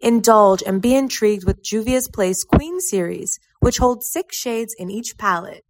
[0.00, 5.18] Indulge and be intrigued with Juvia's Place Queen series, which holds six shades in each
[5.18, 5.64] palette.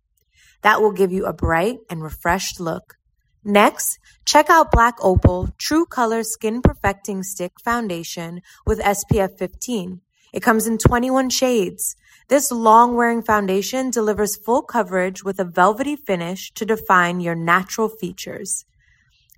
[0.61, 2.98] That will give you a bright and refreshed look.
[3.42, 10.02] Next, check out Black Opal True Color Skin Perfecting Stick Foundation with SPF 15.
[10.32, 11.96] It comes in 21 shades.
[12.28, 17.88] This long wearing foundation delivers full coverage with a velvety finish to define your natural
[17.88, 18.64] features.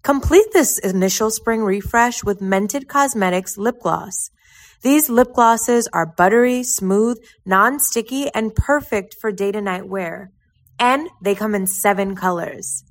[0.03, 4.31] Complete this initial spring refresh with Mented Cosmetics lip gloss.
[4.83, 10.33] These lip glosses are buttery, smooth, non-sticky, and perfect for day to night wear.
[10.79, 12.83] And they come in seven colors.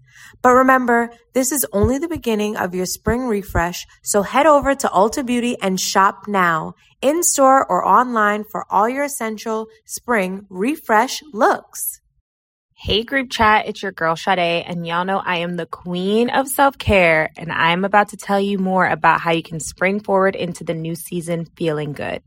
[0.41, 4.87] But remember, this is only the beginning of your spring refresh, so head over to
[4.87, 11.21] Ulta Beauty and shop now, in store or online for all your essential spring refresh
[11.33, 12.01] looks.
[12.83, 16.47] Hey group chat, it's your girl Sade, and y'all know I am the queen of
[16.47, 20.35] self care, and I'm about to tell you more about how you can spring forward
[20.35, 22.23] into the new season feeling good.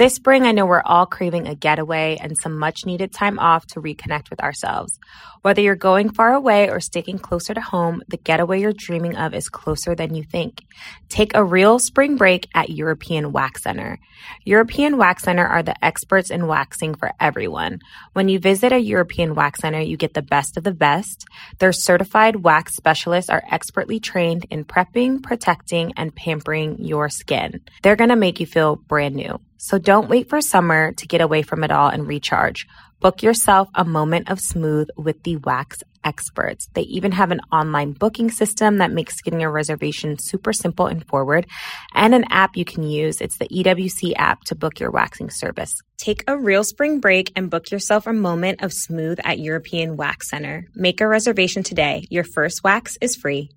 [0.00, 3.66] This spring, I know we're all craving a getaway and some much needed time off
[3.66, 4.98] to reconnect with ourselves.
[5.42, 9.34] Whether you're going far away or sticking closer to home, the getaway you're dreaming of
[9.34, 10.64] is closer than you think.
[11.10, 13.98] Take a real spring break at European Wax Center.
[14.46, 17.80] European Wax Center are the experts in waxing for everyone.
[18.14, 21.26] When you visit a European Wax Center, you get the best of the best.
[21.58, 27.60] Their certified wax specialists are expertly trained in prepping, protecting, and pampering your skin.
[27.82, 29.38] They're going to make you feel brand new.
[29.62, 32.66] So don't wait for summer to get away from it all and recharge.
[32.98, 36.68] Book yourself a moment of smooth with the wax experts.
[36.72, 41.06] They even have an online booking system that makes getting a reservation super simple and
[41.06, 41.46] forward,
[41.94, 43.20] and an app you can use.
[43.20, 45.74] It's the EWC app to book your waxing service.
[45.98, 50.30] Take a real spring break and book yourself a moment of smooth at European Wax
[50.30, 50.64] Center.
[50.74, 52.06] Make a reservation today.
[52.08, 53.50] Your first wax is free.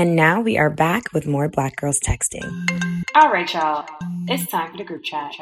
[0.00, 2.50] And now we are back with more Black Girls Texting.
[3.14, 3.86] All right, y'all.
[4.28, 5.34] It's time for the group chat.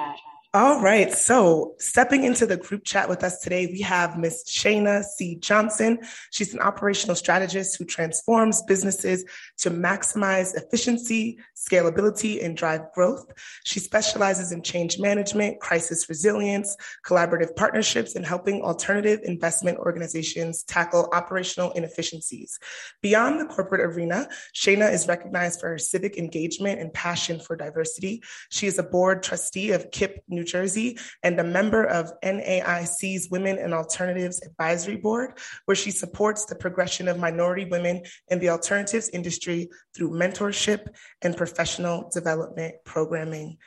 [0.54, 1.12] All right.
[1.12, 5.36] So, stepping into the group chat with us today, we have Miss Shayna C.
[5.36, 5.98] Johnson.
[6.30, 9.26] She's an operational strategist who transforms businesses
[9.58, 13.30] to maximize efficiency, scalability, and drive growth.
[13.64, 16.74] She specializes in change management, crisis resilience,
[17.06, 22.58] collaborative partnerships, and helping alternative investment organizations tackle operational inefficiencies.
[23.02, 28.22] Beyond the corporate arena, Shayna is recognized for her civic engagement and passion for diversity.
[28.48, 33.58] She is a board trustee of KIPP New Jersey, and a member of NAIC's Women
[33.58, 39.08] and Alternatives Advisory Board, where she supports the progression of minority women in the alternatives
[39.10, 40.86] industry through mentorship
[41.22, 43.58] and professional development programming.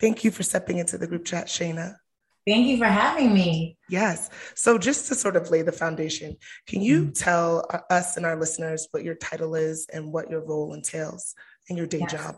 [0.00, 1.96] Thank you for stepping into the group chat, Shayna.
[2.46, 3.76] Thank you for having me.
[3.88, 4.30] Yes.
[4.54, 6.36] So, just to sort of lay the foundation,
[6.68, 7.12] can you mm-hmm.
[7.12, 11.34] tell us and our listeners what your title is and what your role entails
[11.68, 12.12] in your day yes.
[12.12, 12.36] job?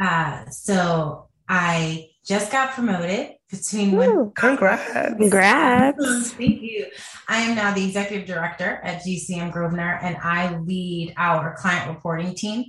[0.00, 5.16] Uh, so, I just got promoted between Ooh, congrats.
[5.16, 6.30] Congrats.
[6.34, 6.86] Thank you.
[7.28, 12.36] I am now the executive director at GCM Grosvenor, and I lead our client reporting
[12.36, 12.66] team,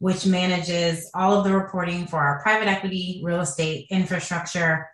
[0.00, 4.88] which manages all of the reporting for our private equity, real estate, infrastructure,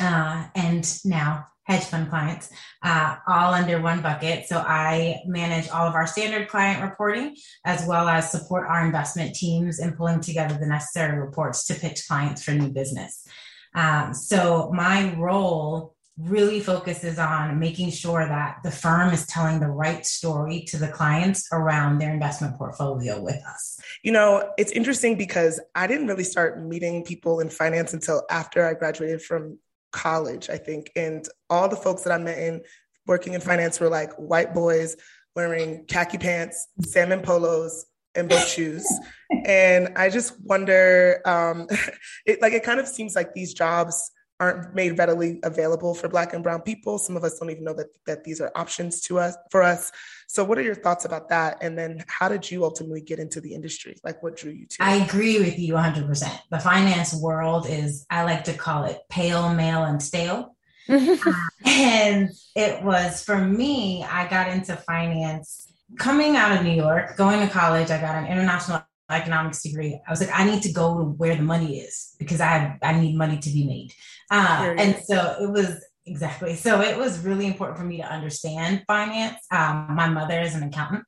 [0.00, 2.50] uh, and now hedge fund clients,
[2.82, 4.46] uh, all under one bucket.
[4.48, 9.34] So I manage all of our standard client reporting as well as support our investment
[9.36, 13.26] teams in pulling together the necessary reports to pitch clients for new business.
[13.74, 19.68] Um, so my role really focuses on making sure that the firm is telling the
[19.68, 23.78] right story to the clients around their investment portfolio with us.
[24.02, 28.66] You know, it's interesting because I didn't really start meeting people in finance until after
[28.66, 29.58] I graduated from
[29.92, 30.90] college, I think.
[30.96, 32.62] And all the folks that I met in
[33.06, 34.96] working in finance were like white boys
[35.36, 38.86] wearing khaki pants, salmon polos, and boat shoes.
[39.46, 41.68] And I just wonder, um,
[42.26, 46.32] it like it kind of seems like these jobs aren't made readily available for black
[46.32, 46.98] and brown people.
[46.98, 49.92] Some of us don't even know that that these are options to us for us.
[50.26, 51.58] So what are your thoughts about that?
[51.62, 53.96] And then how did you ultimately get into the industry?
[54.02, 58.22] Like what drew you to i agree with you 100% the finance world is i
[58.22, 60.56] like to call it pale male and stale.
[60.90, 61.32] Uh,
[61.66, 67.46] and it was for me i got into finance coming out of new york going
[67.46, 67.90] to college.
[67.90, 71.36] I got an international economics degree, I was like, I need to go to where
[71.36, 73.92] the money is because I I need money to be made.
[74.30, 76.54] Uh, and so it was exactly.
[76.56, 79.38] So it was really important for me to understand finance.
[79.50, 81.04] Um, my mother is an accountant.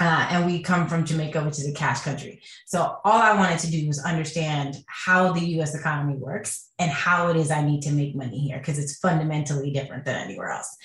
[0.00, 2.40] Uh, and we come from Jamaica, which is a cash country.
[2.66, 5.74] So all I wanted to do was understand how the U.S.
[5.74, 9.72] economy works and how it is I need to make money here because it's fundamentally
[9.72, 10.76] different than anywhere else.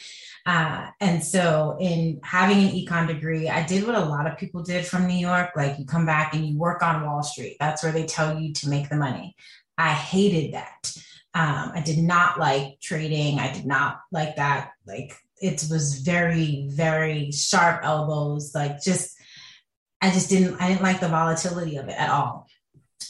[0.45, 4.61] Uh, and so, in having an econ degree, I did what a lot of people
[4.61, 5.51] did from New York.
[5.55, 7.55] Like, you come back and you work on Wall Street.
[7.59, 9.35] That's where they tell you to make the money.
[9.77, 10.93] I hated that.
[11.33, 13.39] Um, I did not like trading.
[13.39, 14.71] I did not like that.
[14.85, 18.53] Like, it was very, very sharp elbows.
[18.53, 19.17] Like, just,
[20.01, 22.42] I just didn't, I didn't like the volatility of it at all.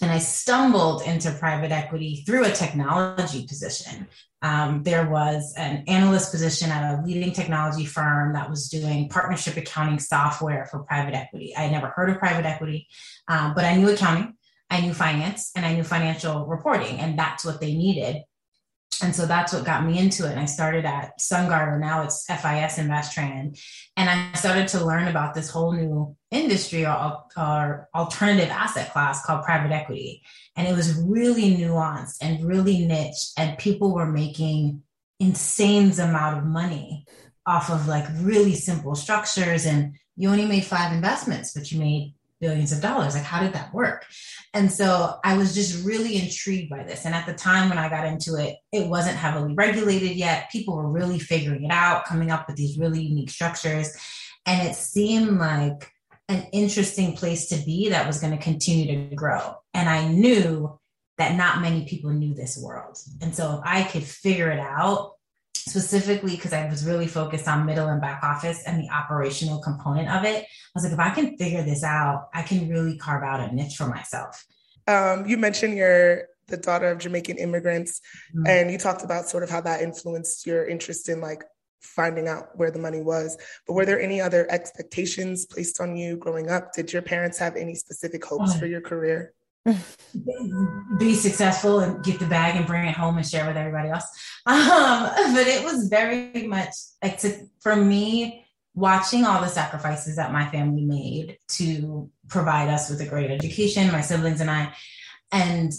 [0.01, 4.07] And I stumbled into private equity through a technology position
[4.43, 9.55] um, there was an analyst position at a leading technology firm that was doing partnership
[9.55, 11.55] accounting software for private equity.
[11.55, 12.89] I had never heard of private equity,
[13.29, 14.33] um, but I knew accounting,
[14.69, 18.23] I knew finance, and I knew financial reporting, and that's what they needed.
[19.01, 20.31] And so that's what got me into it.
[20.31, 23.59] And I started at SunGard, or now it's FIS Investran.
[23.95, 29.25] And I started to learn about this whole new industry or, or alternative asset class
[29.25, 30.23] called private equity.
[30.55, 33.31] And it was really nuanced and really niche.
[33.37, 34.83] And people were making
[35.19, 37.05] insane amount of money
[37.45, 39.65] off of like really simple structures.
[39.65, 43.15] And you only made five investments, but you made billions of dollars.
[43.15, 44.05] Like, how did that work?
[44.53, 47.05] And so I was just really intrigued by this.
[47.05, 50.51] And at the time when I got into it, it wasn't heavily regulated yet.
[50.51, 53.95] People were really figuring it out, coming up with these really unique structures.
[54.45, 55.89] And it seemed like
[56.27, 59.55] an interesting place to be that was going to continue to grow.
[59.73, 60.77] And I knew
[61.17, 62.97] that not many people knew this world.
[63.21, 65.12] And so if I could figure it out,
[65.67, 70.09] specifically because I was really focused on middle and back office and the operational component
[70.09, 73.23] of it, I was like, if I can figure this out, I can really carve
[73.23, 74.45] out a niche for myself.
[74.87, 78.01] Um, you mentioned you're the daughter of Jamaican immigrants,
[78.35, 78.45] mm-hmm.
[78.45, 81.43] and you talked about sort of how that influenced your interest in like
[81.81, 83.37] finding out where the money was.
[83.65, 86.73] But were there any other expectations placed on you growing up?
[86.73, 88.59] Did your parents have any specific hopes oh.
[88.59, 89.33] for your career?
[90.99, 94.05] be successful and get the bag and bring it home and share with everybody else.
[94.45, 94.55] Um,
[95.33, 98.45] but it was very much like to, for me,
[98.75, 103.91] watching all the sacrifices that my family made to provide us with a great education,
[103.91, 104.73] my siblings and I.
[105.31, 105.71] And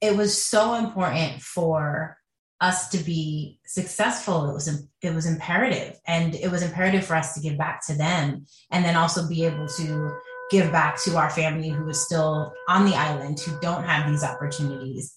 [0.00, 2.18] it was so important for
[2.60, 7.32] us to be successful it was it was imperative and it was imperative for us
[7.32, 10.14] to give back to them and then also be able to
[10.50, 14.24] give back to our family who is still on the island who don't have these
[14.24, 15.14] opportunities.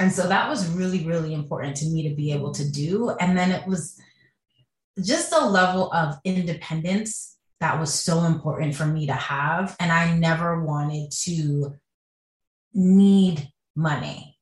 [0.00, 3.10] And so that was really, really important to me to be able to do.
[3.20, 4.00] And then it was
[5.02, 9.76] just a level of independence that was so important for me to have.
[9.80, 11.74] And I never wanted to
[12.74, 14.38] need money.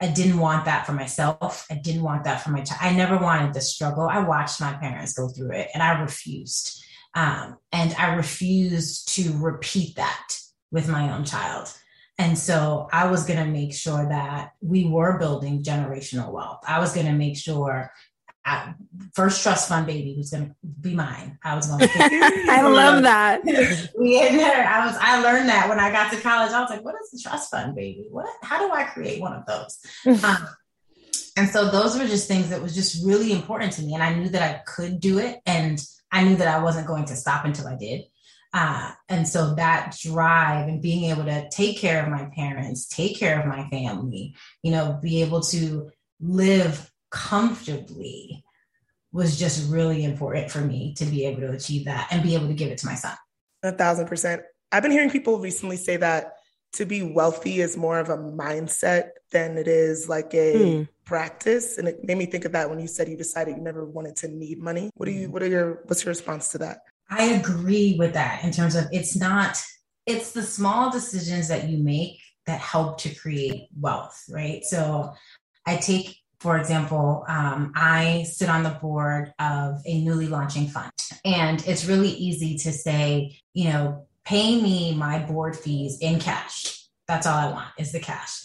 [0.00, 1.66] I didn't want that for myself.
[1.70, 2.80] I didn't want that for my child.
[2.82, 4.08] I never wanted the struggle.
[4.08, 6.84] I watched my parents go through it and I refused.
[7.18, 10.38] Um, and I refused to repeat that
[10.70, 11.74] with my own child.
[12.16, 16.60] And so I was going to make sure that we were building generational wealth.
[16.66, 17.90] I was going to make sure
[18.44, 18.72] I,
[19.14, 21.40] first trust fund baby was going to be mine.
[21.42, 21.88] I was going to.
[21.92, 23.44] I love that.
[23.98, 24.96] we had never, I was.
[25.00, 26.52] I learned that when I got to college.
[26.52, 28.06] I was like, "What is the trust fund baby?
[28.10, 28.28] What?
[28.42, 29.78] How do I create one of those?"
[30.24, 30.48] um,
[31.36, 34.14] and so those were just things that was just really important to me, and I
[34.14, 35.78] knew that I could do it, and
[36.10, 38.04] I knew that I wasn't going to stop until I did.
[38.54, 43.18] Uh, and so that drive and being able to take care of my parents, take
[43.18, 45.90] care of my family, you know, be able to
[46.20, 48.42] live comfortably
[49.12, 52.48] was just really important for me to be able to achieve that and be able
[52.48, 53.16] to give it to my son.
[53.62, 54.42] A thousand percent.
[54.70, 56.34] I've been hearing people recently say that
[56.74, 60.88] to be wealthy is more of a mindset than it is like a mm.
[61.04, 61.78] practice.
[61.78, 64.16] And it made me think of that when you said you decided you never wanted
[64.16, 64.90] to need money.
[64.94, 66.80] What do you what are your what's your response to that?
[67.10, 69.60] I agree with that in terms of it's not
[70.06, 74.64] it's the small decisions that you make that help to create wealth, right?
[74.64, 75.12] So
[75.66, 80.92] I take for example, um, I sit on the board of a newly launching fund,
[81.24, 86.86] and it's really easy to say, you know, pay me my board fees in cash.
[87.06, 88.44] That's all I want is the cash.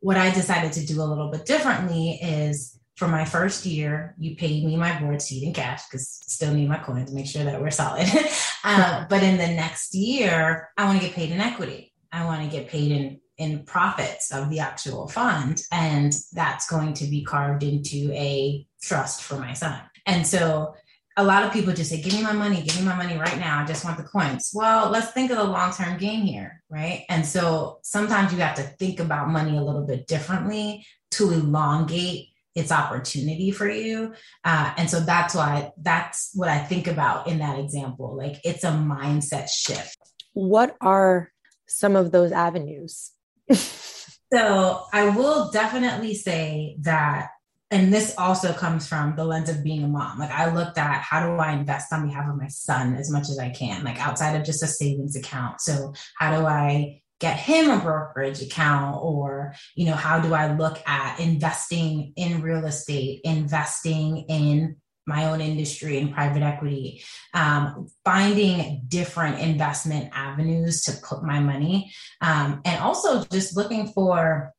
[0.00, 4.36] What I decided to do a little bit differently is for my first year, you
[4.36, 7.44] pay me my board seat in cash because still need my coins to make sure
[7.44, 8.06] that we're solid.
[8.64, 11.94] uh, but in the next year, I want to get paid in equity.
[12.12, 15.62] I want to get paid in in profits of the actual fund.
[15.72, 19.80] And that's going to be carved into a trust for my son.
[20.06, 20.74] And so
[21.16, 23.38] a lot of people just say, Give me my money, give me my money right
[23.38, 23.62] now.
[23.62, 24.50] I just want the coins.
[24.54, 27.04] Well, let's think of the long term gain here, right?
[27.08, 32.28] And so sometimes you have to think about money a little bit differently to elongate
[32.54, 34.12] its opportunity for you.
[34.44, 38.16] Uh, and so that's why that's what I think about in that example.
[38.16, 39.96] Like it's a mindset shift.
[40.34, 41.32] What are
[41.66, 43.12] some of those avenues?
[43.52, 47.28] so I will definitely say that,
[47.72, 50.18] and this also comes from the lens of being a mom.
[50.18, 53.30] Like I looked at how do I invest on behalf of my son as much
[53.30, 55.60] as I can, like outside of just a savings account.
[55.60, 60.52] So how do I get him a brokerage account or you know how do i
[60.56, 64.74] look at investing in real estate investing in
[65.06, 67.02] my own industry and private equity,
[67.34, 74.52] um, finding different investment avenues to put my money, um, and also just looking for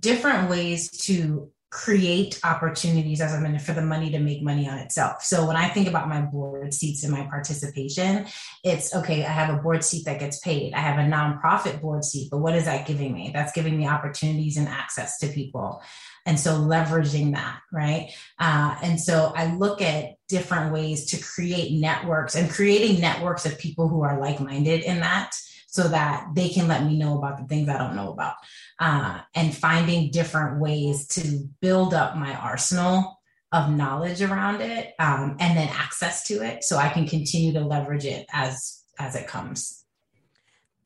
[0.00, 4.78] different ways to create opportunities as I'm in for the money to make money on
[4.78, 5.22] itself.
[5.22, 8.24] So when I think about my board seats and my participation,
[8.64, 10.72] it's okay, I have a board seat that gets paid.
[10.72, 13.30] I have a nonprofit board seat, but what is that giving me?
[13.30, 15.82] That's giving me opportunities and access to people.
[16.24, 18.10] And so leveraging that, right?
[18.38, 23.58] Uh, and so I look at different ways to create networks and creating networks of
[23.58, 25.36] people who are like minded in that
[25.76, 28.36] so that they can let me know about the things I don't know about.
[28.80, 33.20] Uh, and finding different ways to build up my arsenal
[33.52, 37.60] of knowledge around it um, and then access to it so I can continue to
[37.60, 39.84] leverage it as as it comes.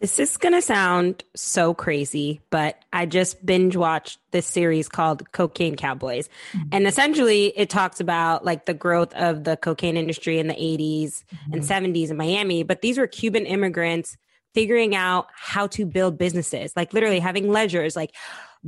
[0.01, 5.31] This is going to sound so crazy, but I just binge watched this series called
[5.31, 6.29] Cocaine Cowboys.
[6.53, 6.69] Mm-hmm.
[6.73, 11.23] And essentially, it talks about like the growth of the cocaine industry in the 80s
[11.33, 11.53] mm-hmm.
[11.53, 12.63] and 70s in Miami.
[12.65, 14.17] But these were Cuban immigrants
[14.55, 18.15] figuring out how to build businesses, like literally having ledgers, like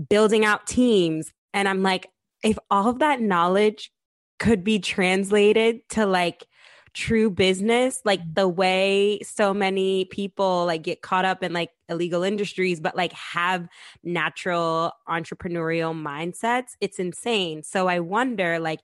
[0.08, 1.32] building out teams.
[1.52, 2.10] And I'm like,
[2.42, 3.92] if all of that knowledge
[4.38, 6.46] could be translated to like
[6.94, 12.22] true business like the way so many people like get caught up in like illegal
[12.22, 13.66] industries but like have
[14.04, 18.80] natural entrepreneurial mindsets it's insane so i wonder like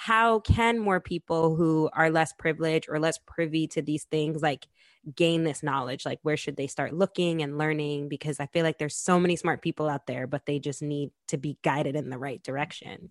[0.00, 4.66] how can more people who are less privileged or less privy to these things like
[5.14, 6.06] gain this knowledge?
[6.06, 8.08] Like, where should they start looking and learning?
[8.08, 11.10] Because I feel like there's so many smart people out there, but they just need
[11.28, 13.10] to be guided in the right direction.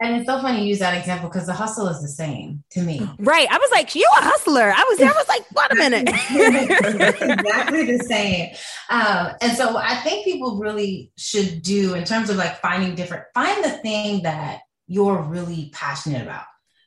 [0.00, 2.82] And it's so funny you use that example because the hustle is the same to
[2.82, 3.00] me.
[3.18, 3.48] Right.
[3.50, 4.72] I was like, you a hustler.
[4.72, 5.10] I was there.
[5.10, 6.08] I was like, wait a minute.
[7.40, 8.54] exactly the same.
[8.88, 13.24] Um, and so I think people really should do in terms of like finding different,
[13.34, 16.44] find the thing that you're really passionate about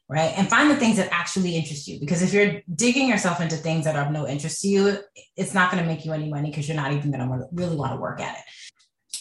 [0.10, 0.34] right?
[0.38, 2.00] And find the things that actually interest you.
[2.00, 4.98] Because if you're digging yourself into things that are of no interest to you,
[5.36, 7.76] it's not going to make you any money because you're not even going to really
[7.76, 8.44] want to work at it.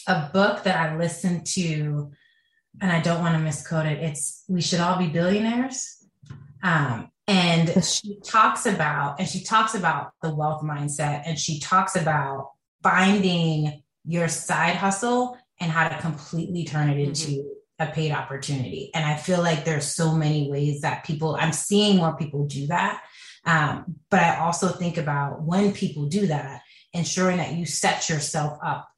[0.07, 2.11] A book that I listened to,
[2.81, 6.05] and I don't want to misquote it, it's We Should All Be Billionaires.
[6.63, 11.97] Um, and she talks about, and she talks about the wealth mindset, and she talks
[11.97, 12.51] about
[12.81, 17.56] finding your side hustle and how to completely turn it into mm-hmm.
[17.79, 18.89] A paid opportunity.
[18.93, 22.67] And I feel like there's so many ways that people, I'm seeing more people do
[22.67, 23.03] that.
[23.45, 26.61] Um, but I also think about when people do that,
[26.93, 28.89] ensuring that you set yourself up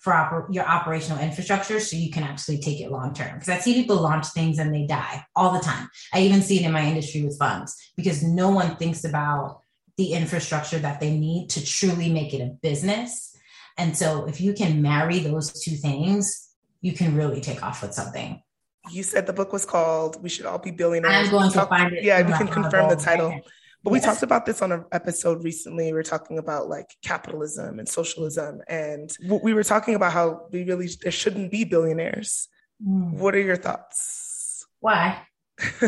[0.00, 3.34] for oper- your operational infrastructure so you can actually take it long term.
[3.34, 5.88] Because I see people launch things and they die all the time.
[6.14, 9.62] I even see it in my industry with funds because no one thinks about
[9.96, 13.36] the infrastructure that they need to truly make it a business.
[13.76, 16.47] And so if you can marry those two things,
[16.80, 18.42] you can really take off with something.
[18.90, 21.26] You said the book was called We Should All Be Billionaires.
[21.26, 22.04] I'm going to find it.
[22.04, 23.40] Yeah, we can confirm the title.
[23.84, 24.06] But we yes.
[24.06, 25.86] talked about this on an episode recently.
[25.86, 28.60] We were talking about like capitalism and socialism.
[28.66, 32.48] And we were talking about how we really, there shouldn't be billionaires.
[32.84, 33.12] Mm.
[33.12, 34.66] What are your thoughts?
[34.80, 35.22] Why?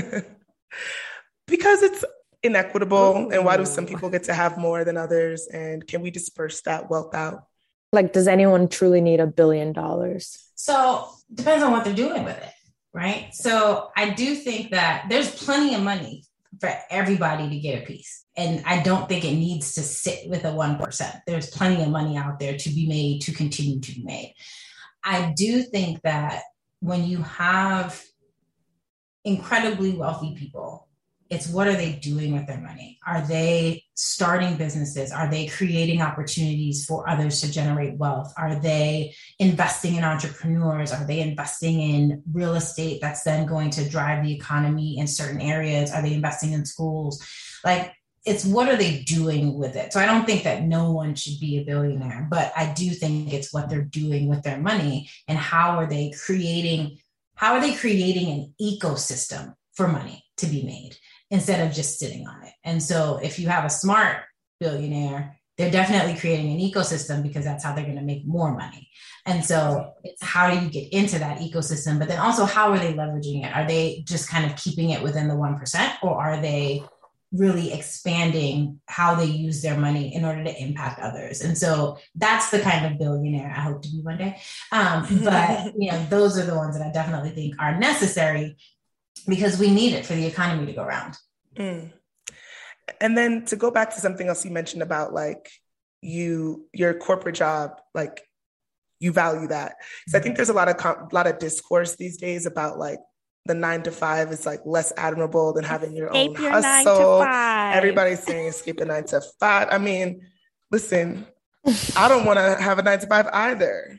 [1.47, 2.05] because it's
[2.43, 3.17] inequitable.
[3.17, 3.31] Ooh.
[3.31, 5.49] And why do some people get to have more than others?
[5.49, 7.45] And can we disperse that wealth out?
[7.93, 10.45] Like, does anyone truly need a billion dollars?
[10.55, 12.53] So, depends on what they're doing with it,
[12.93, 13.31] right?
[13.33, 16.25] So, I do think that there's plenty of money
[16.61, 18.25] for everybody to get a piece.
[18.37, 21.21] And I don't think it needs to sit with a 1%.
[21.27, 24.35] There's plenty of money out there to be made, to continue to be made.
[25.03, 26.43] I do think that
[26.81, 28.03] when you have
[29.25, 30.89] incredibly wealthy people
[31.31, 32.99] it's what are they doing with their money?
[33.07, 35.13] Are they starting businesses?
[35.13, 38.35] Are they creating opportunities for others to generate wealth?
[38.37, 40.93] Are they investing in entrepreneurs?
[40.93, 45.41] Are they investing in real estate that's then going to drive the economy in certain
[45.41, 45.93] areas?
[45.93, 47.25] Are they investing in schools?
[47.65, 47.95] Like,
[48.27, 49.93] it's what are they doing with it?
[49.93, 53.33] So I don't think that no one should be a billionaire, but I do think
[53.33, 56.99] it's what they're doing with their money and how are they creating
[57.37, 60.99] how are they creating an ecosystem for money to be made?
[61.31, 62.53] Instead of just sitting on it.
[62.65, 64.19] And so if you have a smart
[64.59, 68.89] billionaire, they're definitely creating an ecosystem because that's how they're going to make more money.
[69.27, 71.99] And so it's how do you get into that ecosystem?
[71.99, 73.55] But then also, how are they leveraging it?
[73.55, 76.83] Are they just kind of keeping it within the 1%, or are they
[77.33, 81.43] really expanding how they use their money in order to impact others?
[81.43, 84.41] And so that's the kind of billionaire I hope to be one day.
[84.73, 88.57] Um, but, you know, those are the ones that I definitely think are necessary
[89.27, 91.17] because we need it for the economy to go around.
[91.57, 91.93] Mm.
[93.01, 95.51] And then to go back to something else you mentioned about like
[96.03, 98.23] you your corporate job, like
[98.99, 99.77] you value that.
[100.09, 102.99] So I think there's a lot of com- lot of discourse these days about like
[103.47, 107.23] the nine to five is like less admirable than having your escape own your hustle.
[107.23, 109.69] Everybody's saying escape the nine to five.
[109.71, 110.27] I mean,
[110.71, 111.27] listen,
[111.97, 113.99] I don't want to have a nine to five either.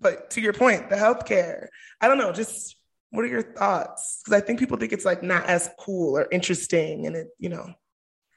[0.00, 1.66] But to your point, the healthcare,
[2.00, 2.76] I don't know, just
[3.10, 4.20] what are your thoughts?
[4.24, 7.48] Because I think people think it's like not as cool or interesting, and it, you
[7.48, 7.72] know.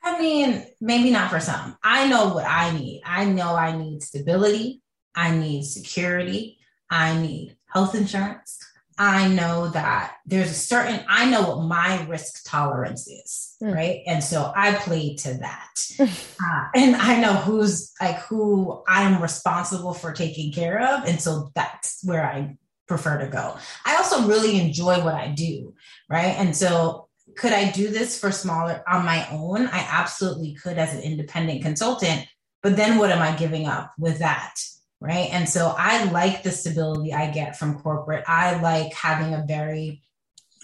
[0.04, 1.78] I mean, maybe not for some.
[1.84, 3.02] I know what I need.
[3.06, 4.82] I know I need stability.
[5.14, 6.58] I need security.
[6.90, 8.58] I need health insurance.
[8.98, 13.74] I know that there's a certain, I know what my risk tolerance is, mm.
[13.74, 14.02] right?
[14.06, 15.74] And so I play to that.
[16.00, 21.06] uh, and I know who's like who I'm responsible for taking care of.
[21.08, 22.58] And so that's where I
[22.88, 23.58] prefer to go.
[23.86, 25.74] I also really enjoy what I do,
[26.10, 26.36] right?
[26.38, 29.68] And so could I do this for smaller on my own?
[29.68, 32.28] I absolutely could as an independent consultant,
[32.62, 34.56] but then what am I giving up with that?
[35.00, 35.30] Right.
[35.32, 38.24] And so I like the stability I get from corporate.
[38.28, 40.04] I like having a very,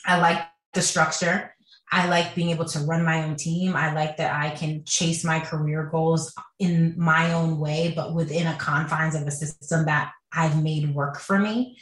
[0.05, 0.39] I like
[0.73, 1.55] the structure.
[1.91, 3.75] I like being able to run my own team.
[3.75, 8.45] I like that I can chase my career goals in my own way, but within
[8.45, 11.79] a confines of a system that I've made work for me.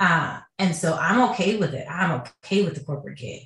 [0.00, 1.86] Uh, and so I'm okay with it.
[1.90, 3.42] I'm okay with the corporate gig.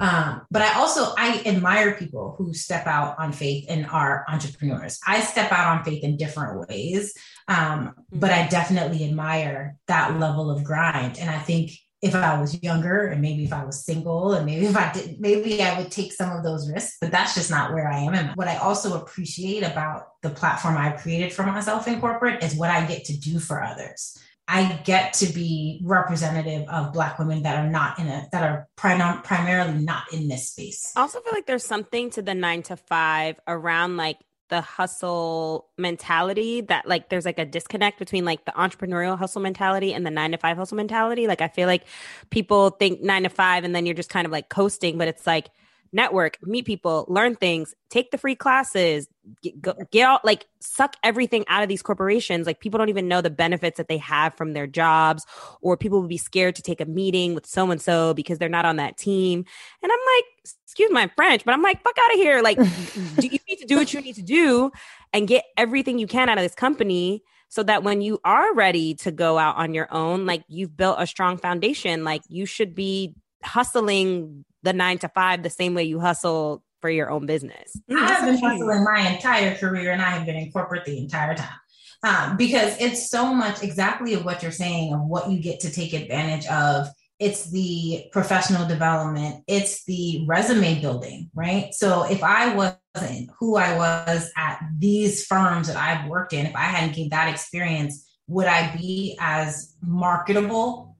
[0.00, 4.98] Um, but I also I admire people who step out on faith and are entrepreneurs.
[5.06, 7.14] I step out on faith in different ways,
[7.46, 11.18] um, but I definitely admire that level of grind.
[11.18, 14.66] And I think if I was younger and maybe if I was single and maybe
[14.66, 17.72] if I did, maybe I would take some of those risks, but that's just not
[17.72, 18.14] where I am.
[18.14, 22.56] And what I also appreciate about the platform I've created for myself in corporate is
[22.56, 24.18] what I get to do for others.
[24.48, 28.68] I get to be representative of Black women that are not in a that are
[28.76, 30.92] prim- primarily not in this space.
[30.96, 34.18] I also feel like there's something to the nine to five around like
[34.48, 39.94] the hustle mentality that like there's like a disconnect between like the entrepreneurial hustle mentality
[39.94, 41.26] and the nine to five hustle mentality.
[41.26, 41.84] Like I feel like
[42.28, 45.26] people think nine to five and then you're just kind of like coasting, but it's
[45.26, 45.48] like
[45.92, 49.08] network, meet people, learn things, take the free classes,
[49.42, 52.46] get, go, get out, like suck everything out of these corporations.
[52.46, 55.26] Like people don't even know the benefits that they have from their jobs,
[55.60, 58.48] or people would be scared to take a meeting with so and so because they're
[58.48, 59.44] not on that team.
[59.82, 60.24] And I'm like,
[60.64, 62.42] excuse my French, but I'm like, fuck out of here.
[62.42, 62.56] Like,
[63.18, 64.72] do you need to do what you need to do
[65.12, 68.94] and get everything you can out of this company so that when you are ready
[68.94, 72.74] to go out on your own, like you've built a strong foundation, like you should
[72.74, 77.78] be hustling the nine to five the same way you hustle for your own business.
[77.90, 81.34] I have been hustling my entire career and I have been in corporate the entire
[81.34, 81.58] time.
[82.04, 85.70] Um, because it's so much exactly of what you're saying of what you get to
[85.70, 86.88] take advantage of
[87.20, 91.72] it's the professional development, it's the resume building, right?
[91.72, 96.56] So if I wasn't who I was at these firms that I've worked in, if
[96.56, 100.91] I hadn't gained that experience, would I be as marketable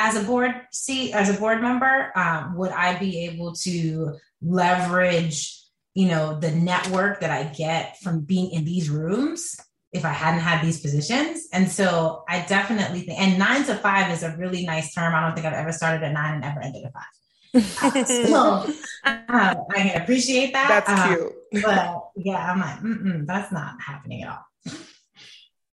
[0.00, 2.10] as a board seat, as a board member?
[2.16, 5.62] Um, would I be able to leverage,
[5.94, 9.56] you know, the network that I get from being in these rooms
[9.92, 11.48] if I hadn't had these positions.
[11.52, 15.14] And so I definitely think, and nine to five is a really nice term.
[15.14, 17.04] I don't think I've ever started at nine and ever ended at five.
[17.82, 18.72] Uh, so
[19.04, 20.86] uh, I can appreciate that.
[20.86, 21.64] That's uh, cute.
[21.64, 24.44] but yeah, I'm like, that's not happening at all.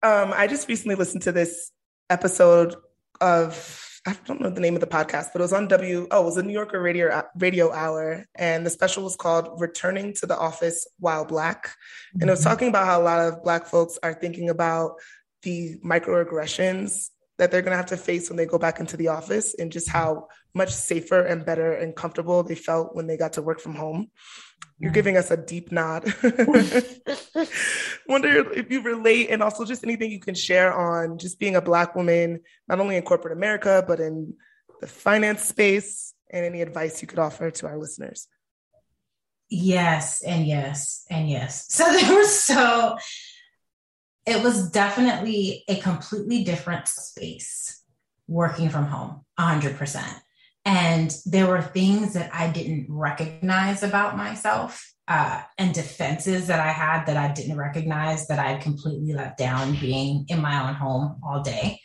[0.05, 1.71] Um, I just recently listened to this
[2.11, 2.77] episode
[3.21, 6.09] of I don't know the name of the podcast, but it was on W.
[6.11, 10.13] Oh, it was a New Yorker radio radio hour, and the special was called "Returning
[10.15, 11.73] to the Office While Black,"
[12.15, 12.49] and it was mm-hmm.
[12.49, 14.97] talking about how a lot of Black folks are thinking about
[15.43, 19.09] the microaggressions that they're going to have to face when they go back into the
[19.09, 23.35] office, and just how much safer and better and comfortable they felt when they got
[23.35, 24.11] to work from home.
[24.79, 24.95] You're mm.
[24.95, 26.05] giving us a deep nod.
[28.09, 31.61] Wonder if you relate and also just anything you can share on just being a
[31.61, 34.35] Black woman, not only in corporate America, but in
[34.81, 38.27] the finance space, and any advice you could offer to our listeners.
[39.49, 41.67] Yes, and yes, and yes.
[41.71, 42.97] So there was so,
[44.27, 47.83] it was definitely a completely different space
[48.27, 50.03] working from home, 100%.
[50.65, 56.71] And there were things that I didn't recognize about myself uh, and defenses that I
[56.71, 61.21] had that I didn't recognize that I completely let down being in my own home
[61.27, 61.81] all day.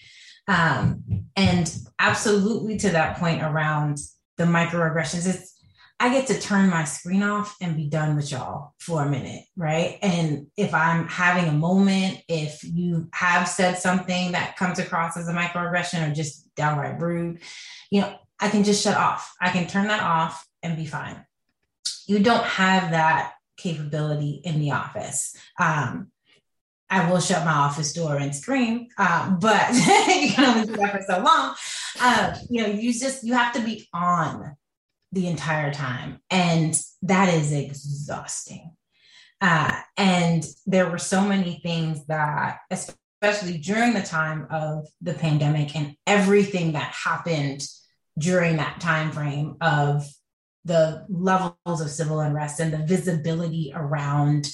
[0.47, 1.03] Um,
[1.35, 3.97] and absolutely to that point around
[4.37, 5.57] the microaggressions, it's
[5.99, 9.43] I get to turn my screen off and be done with y'all for a minute,
[9.55, 9.97] right?
[10.03, 15.27] And if I'm having a moment, if you have said something that comes across as
[15.27, 17.39] a microaggression or just downright rude,
[17.89, 19.33] you know, I can just shut off.
[19.41, 21.25] I can turn that off and be fine.
[22.07, 25.35] You don't have that capability in the office.
[25.59, 26.11] Um,
[26.89, 30.91] I will shut my office door and scream, um, but you can only do that
[30.91, 31.55] for so long.
[31.99, 34.55] Uh, you know, you just you have to be on
[35.11, 38.71] the entire time, and that is exhausting.
[39.41, 45.75] Uh, and there were so many things that, especially during the time of the pandemic
[45.75, 47.61] and everything that happened
[48.17, 50.07] during that time frame of
[50.65, 54.47] the levels of civil unrest and the visibility around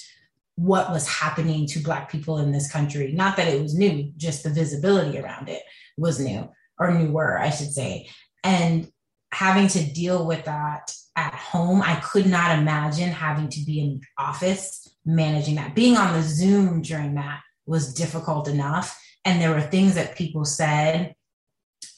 [0.56, 3.12] what was happening to black people in this country.
[3.12, 5.62] Not that it was new just the visibility around it
[5.96, 6.48] was new
[6.78, 8.08] or newer i should say.
[8.42, 8.88] And
[9.32, 14.00] having to deal with that at home i could not imagine having to be in
[14.18, 15.74] office managing that.
[15.74, 20.44] Being on the zoom during that was difficult enough and there were things that people
[20.44, 21.14] said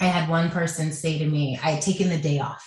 [0.00, 2.64] I had one person say to me, I had taken the day off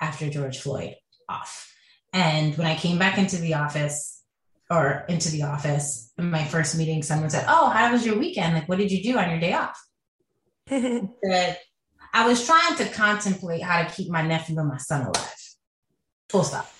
[0.00, 0.94] after George Floyd
[1.28, 1.72] off.
[2.12, 4.22] And when I came back into the office
[4.70, 8.54] or into the office, in my first meeting, someone said, Oh, how was your weekend?
[8.54, 9.78] Like, what did you do on your day off?
[10.66, 11.58] that
[12.12, 15.54] I was trying to contemplate how to keep my nephew and my son alive.
[16.30, 16.70] Full stop.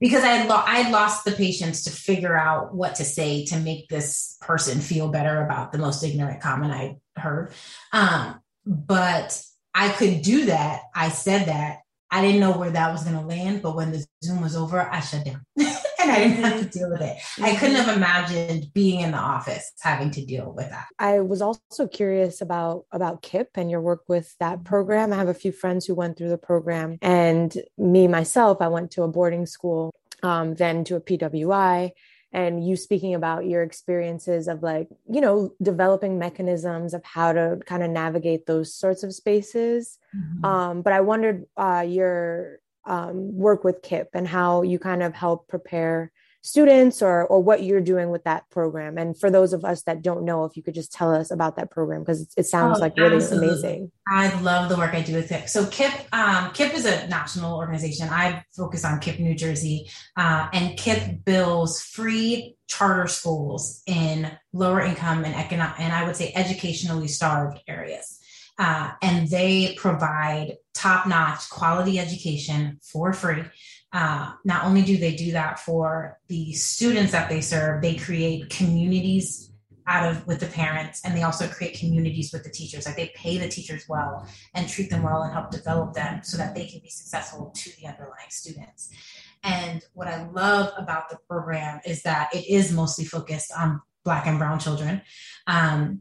[0.00, 3.58] Because I had, lo- I lost the patience to figure out what to say to
[3.58, 7.52] make this person feel better about the most ignorant comment I heard.
[7.92, 9.42] Um, but
[9.74, 10.82] I could do that.
[10.94, 11.78] I said that.
[12.10, 14.80] I didn't know where that was going to land, but when the Zoom was over,
[14.80, 16.78] I shut down and I didn't have to mm-hmm.
[16.78, 17.18] deal with it.
[17.36, 17.58] I mm-hmm.
[17.58, 20.86] couldn't have imagined being in the office having to deal with that.
[20.98, 24.64] I was also curious about about KIPP and your work with that mm-hmm.
[24.64, 25.12] program.
[25.12, 28.90] I have a few friends who went through the program, and me myself, I went
[28.92, 31.90] to a boarding school, um, then to a PWI,
[32.32, 37.58] and you speaking about your experiences of like you know developing mechanisms of how to
[37.66, 40.44] kind of navigate those sorts of spaces mm-hmm.
[40.44, 45.14] um, but i wondered uh, your um, work with KIPP and how you kind of
[45.14, 46.10] help prepare
[46.48, 48.98] students or or what you're doing with that program.
[48.98, 51.56] And for those of us that don't know if you could just tell us about
[51.56, 53.48] that program because it, it, sounds oh, like really absolutely.
[53.48, 53.92] amazing.
[54.08, 57.56] I love the work i do with KIPP so KIPP um, KIPP is a national
[57.56, 58.08] organization.
[58.10, 64.80] I focus on KIPP new jersey uh, and KIPP builds free charter schools in lower
[64.80, 68.18] income and economic and i would say educationally starved areas.
[68.58, 73.44] Uh, and they provide top-notch quality education for free
[73.92, 78.50] uh, not only do they do that for the students that they serve, they create
[78.50, 79.50] communities
[79.86, 82.84] out of with the parents and they also create communities with the teachers.
[82.84, 86.36] Like they pay the teachers well and treat them well and help develop them so
[86.36, 88.92] that they can be successful to the underlying students.
[89.42, 94.26] And what i love about the program is that it is mostly focused on black
[94.26, 95.00] and brown children.
[95.46, 96.00] Um,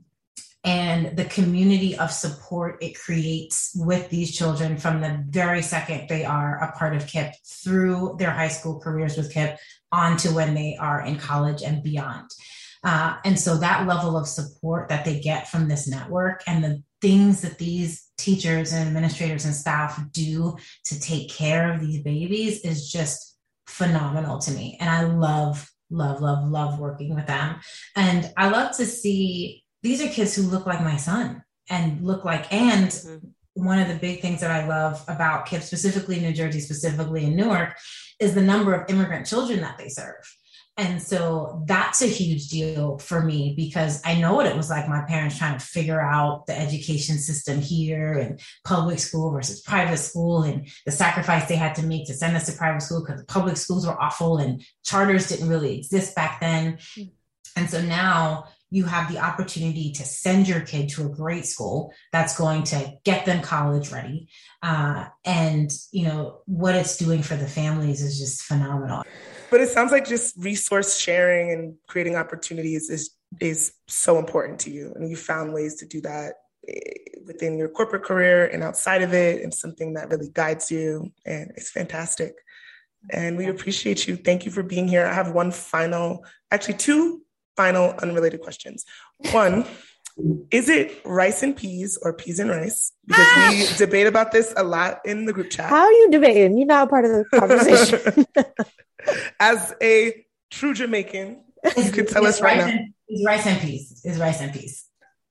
[0.67, 6.25] and the community of support it creates with these children from the very second they
[6.25, 7.31] are a part of KIPP
[7.63, 9.55] through their high school careers with KIPP
[9.93, 12.29] on to when they are in college and beyond.
[12.83, 16.83] Uh, and so that level of support that they get from this network and the
[17.01, 22.59] things that these teachers and administrators and staff do to take care of these babies
[22.65, 23.37] is just
[23.67, 24.75] phenomenal to me.
[24.81, 27.55] And I love, love, love, love working with them.
[27.95, 32.25] And I love to see these are kids who look like my son and look
[32.25, 33.27] like, and mm-hmm.
[33.53, 37.35] one of the big things that I love about KIPP, specifically New Jersey, specifically in
[37.35, 37.77] Newark,
[38.19, 40.23] is the number of immigrant children that they serve.
[40.79, 44.87] And so that's a huge deal for me because I know what it was like
[44.87, 49.97] my parents trying to figure out the education system here and public school versus private
[49.97, 53.19] school and the sacrifice they had to make to send us to private school because
[53.19, 56.77] the public schools were awful and charters didn't really exist back then.
[56.93, 57.03] Hmm.
[57.55, 61.93] And so now you have the opportunity to send your kid to a great school
[62.11, 64.27] that's going to get them college ready.
[64.61, 69.03] Uh, and you know what it's doing for the families is just phenomenal.
[69.49, 74.71] But it sounds like just resource sharing and creating opportunities is is so important to
[74.71, 74.93] you.
[74.95, 76.33] And you found ways to do that
[76.67, 81.11] eh, within your corporate career and outside of it and something that really guides you.
[81.25, 82.33] And it's fantastic.
[83.11, 84.17] And we appreciate you.
[84.17, 85.05] Thank you for being here.
[85.05, 87.21] I have one final actually two
[87.57, 88.85] final unrelated questions.
[89.31, 89.65] One,
[90.49, 92.93] is it rice and peas or peas and rice?
[93.05, 93.73] Because we ah!
[93.77, 95.69] debate about this a lot in the group chat.
[95.69, 96.57] How are you debating?
[96.57, 98.25] You're not part of the conversation.
[99.39, 101.43] As a true Jamaican,
[101.75, 102.67] you can tell us right now.
[102.67, 104.01] And, it's rice and peas.
[104.03, 104.85] It's rice and peas.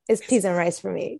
[0.07, 1.19] It's peas and rice for me.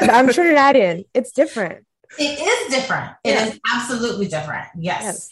[0.00, 1.04] but I'm Trinidadian.
[1.14, 1.86] It's different.
[2.18, 3.12] It is different.
[3.24, 3.46] It yeah.
[3.46, 4.66] is absolutely different.
[4.76, 5.30] Yes.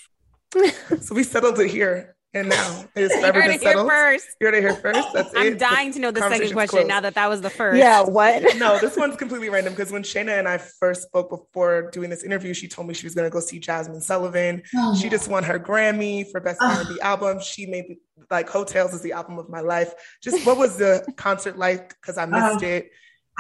[0.55, 1.07] yes.
[1.07, 2.17] so we settled it here.
[2.33, 3.89] And now it's forever been settled.
[3.89, 4.37] First.
[4.41, 5.13] You heard it here first.
[5.13, 5.59] That's I'm it.
[5.59, 6.89] dying to know the second question closed.
[6.89, 7.79] now that that was the first.
[7.79, 8.45] Yeah, what?
[8.57, 12.23] no, this one's completely random because when Shayna and I first spoke before doing this
[12.23, 14.63] interview, she told me she was going to go see Jazmine Sullivan.
[14.77, 17.41] Oh, she just won her Grammy for Best R&B album.
[17.41, 17.97] She made
[18.31, 19.93] like Heaux Tales is the album of my life.
[20.23, 21.89] Just what was the concert like?
[22.01, 22.91] Because I missed um, it.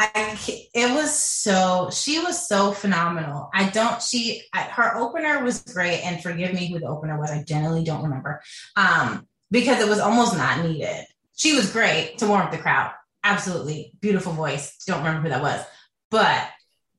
[0.00, 0.38] I
[0.74, 3.50] it was so she was so phenomenal.
[3.52, 7.30] I don't she I, her opener was great, and forgive me who the opener was.
[7.30, 8.40] I generally don't remember,
[8.76, 11.04] um, because it was almost not needed.
[11.36, 12.92] She was great to warm up the crowd.
[13.24, 14.74] Absolutely beautiful voice.
[14.86, 15.62] Don't remember who that was,
[16.10, 16.48] but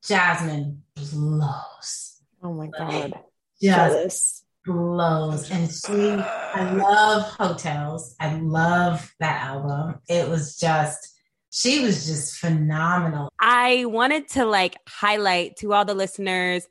[0.03, 2.21] Jazmine blows.
[2.43, 3.13] Oh my god,
[3.59, 6.11] just blows, and she.
[6.21, 8.15] I love Heaux Tales.
[8.19, 10.01] I love that album.
[10.07, 11.10] It was just
[11.51, 13.31] she was just phenomenal.
[13.39, 16.67] I wanted to like highlight to all the listeners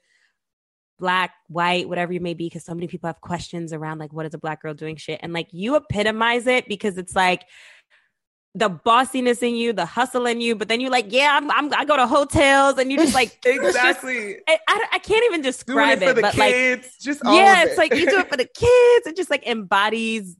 [0.98, 4.26] black, white, whatever you may be, because so many people have questions around like, what
[4.26, 5.18] is a black girl doing shit?
[5.22, 7.44] And like, you epitomize it because it's like
[8.54, 11.74] the bossiness in you, the hustle in you, but then you're like, yeah, I'm, I'm
[11.74, 14.34] i go to Heaux Tales and you just like exactly.
[14.46, 17.94] Just, I, I, can't even describe it, it but kids, like, just yeah, it's like
[17.94, 19.06] you do it for the kids.
[19.06, 20.36] It just like embodies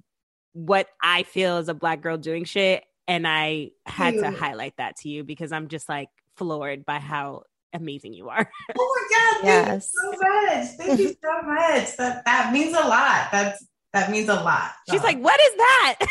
[0.53, 4.97] what I feel as a black girl doing shit, and I had to highlight that
[4.99, 7.43] to you because I'm just like floored by how
[7.73, 8.49] amazing you are.
[8.79, 9.45] oh my god!
[9.45, 9.93] Yes.
[10.01, 10.67] Thank you so much.
[10.77, 11.97] Thank you so much.
[11.97, 13.29] That that means a lot.
[13.33, 14.71] That's that means a lot.
[14.89, 15.97] She's like, "What is that?"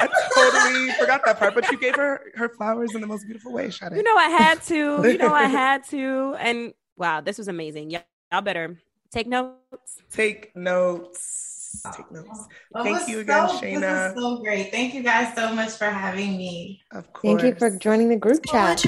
[0.00, 3.52] I totally forgot that part, but you gave her her flowers in the most beautiful
[3.52, 3.70] way.
[3.70, 5.08] Shut You know, I had to.
[5.08, 6.34] You know, I had to.
[6.40, 7.90] And wow, this was amazing.
[7.92, 8.76] Y'all better
[9.12, 10.02] take notes.
[10.10, 11.51] Take notes
[11.94, 12.46] take notes.
[12.82, 13.80] Thank you again, so, Shayna.
[13.80, 14.70] This is so great.
[14.70, 16.82] Thank you guys so much for having me.
[16.92, 17.42] Of course.
[17.42, 18.84] Thank you for joining the group chat.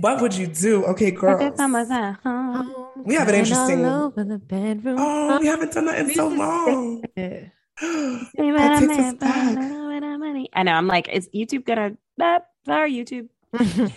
[0.00, 0.84] What would you do?
[0.84, 1.58] Okay, girls.
[3.04, 3.84] We have an interesting.
[3.84, 4.96] Over the bedroom.
[4.98, 7.02] Oh, we haven't done that in so long.
[7.16, 7.50] that
[8.78, 9.58] takes us back.
[10.52, 10.72] I know.
[10.72, 11.96] I'm like, is YouTube gonna?
[12.66, 13.28] Sorry, YouTube.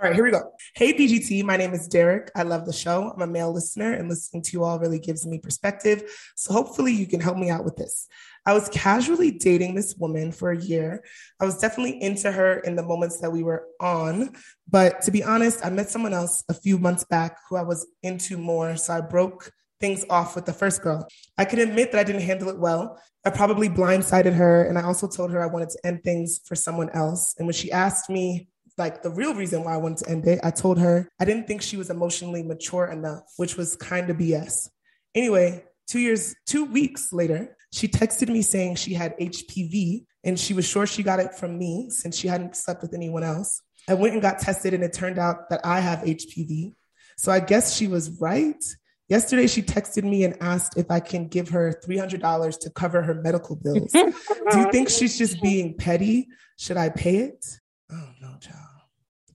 [0.00, 0.54] All right, here we go.
[0.74, 2.30] Hey, BGT, my name is Derek.
[2.34, 3.12] I love the show.
[3.14, 6.10] I'm a male listener, and listening to you all really gives me perspective.
[6.36, 8.06] So, hopefully, you can help me out with this.
[8.46, 11.04] I was casually dating this woman for a year.
[11.38, 14.30] I was definitely into her in the moments that we were on.
[14.66, 17.86] But to be honest, I met someone else a few months back who I was
[18.02, 18.76] into more.
[18.78, 21.06] So, I broke things off with the first girl.
[21.36, 22.98] I can admit that I didn't handle it well.
[23.26, 24.64] I probably blindsided her.
[24.64, 27.34] And I also told her I wanted to end things for someone else.
[27.36, 28.48] And when she asked me
[28.80, 31.46] like the real reason why I wanted to end it, I told her I didn't
[31.46, 34.68] think she was emotionally mature enough, which was kind of BS.
[35.14, 40.54] Anyway, two years, two weeks later, she texted me saying she had HPV and she
[40.54, 43.62] was sure she got it from me since she hadn't slept with anyone else.
[43.88, 46.74] I went and got tested, and it turned out that I have HPV.
[47.16, 48.62] So I guess she was right.
[49.08, 53.14] Yesterday, she texted me and asked if I can give her $300 to cover her
[53.14, 53.90] medical bills.
[53.92, 56.28] Do you think she's just being petty?
[56.58, 57.44] Should I pay it?
[57.90, 58.69] Oh, no, child.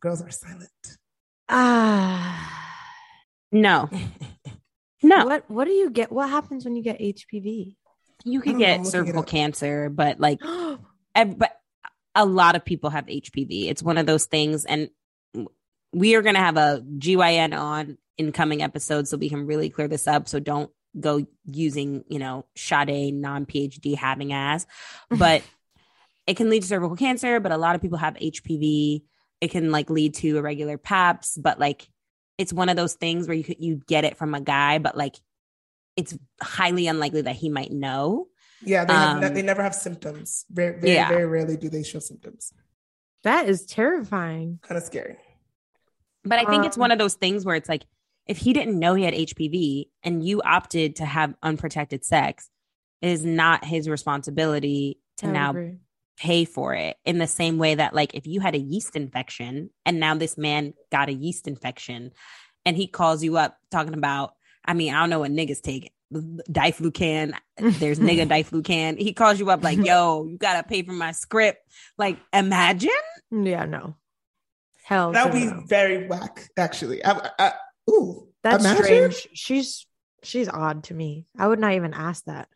[0.05, 0.69] The girls are silent.
[1.49, 2.75] Ah.
[3.51, 3.89] No.
[5.03, 5.25] No.
[5.25, 6.11] What what do you get?
[6.11, 7.75] What happens when you get HPV?
[8.23, 10.39] You I could don't know, get cervical cancer, but like
[11.13, 11.59] but
[12.15, 13.69] a lot of people have HPV.
[13.69, 14.89] It's one of those things, and
[15.93, 19.69] we are going to have a GYN on in coming episodes, so we can really
[19.69, 20.27] clear this up.
[20.27, 24.65] So don't go using you know Sade non PhD having ass,
[25.11, 25.43] but
[26.25, 27.39] it can lead to cervical cancer.
[27.39, 29.03] But a lot of people have HPV.
[29.45, 31.87] It can like lead to irregular paps, but like
[32.39, 35.17] it's one of those things where you you get it from a guy, but like
[35.95, 38.25] it's highly unlikely that he might know.
[38.63, 40.45] Yeah, they, have Um, they never have symptoms.
[40.49, 41.09] Very, very, yeah.
[41.09, 42.53] very rarely do they show symptoms.
[43.23, 44.57] That is terrifying.
[44.63, 45.17] Kind of scary.
[46.23, 47.83] But I think it's Um, one of those things where it's like,
[48.25, 52.49] if he didn't know he had HPV and you opted to have unprotected sex,
[53.03, 55.77] it is not his responsibility to I now agree.
[56.17, 56.97] Pay for it.
[57.05, 60.37] In the same way that, like, if you had a yeast infection and now this
[60.37, 62.11] man got a yeast infection
[62.65, 65.91] and he calls you up talking about, I mean, I don't know what niggas take.
[66.13, 68.97] Diflucan, there's nigga Diflucan.
[68.99, 71.59] He calls you up like, yo, you gotta pay for my script.
[71.97, 72.89] Like, imagine.
[73.31, 73.95] Yeah, no.
[74.83, 75.63] Hell, That would be no.
[75.67, 77.03] very whack, actually.
[77.03, 77.53] I, I,
[77.89, 78.83] ooh, That's imagine?
[79.11, 79.27] strange.
[79.33, 79.87] She's
[80.23, 81.25] she's odd to me.
[81.37, 82.47] I would not even ask that.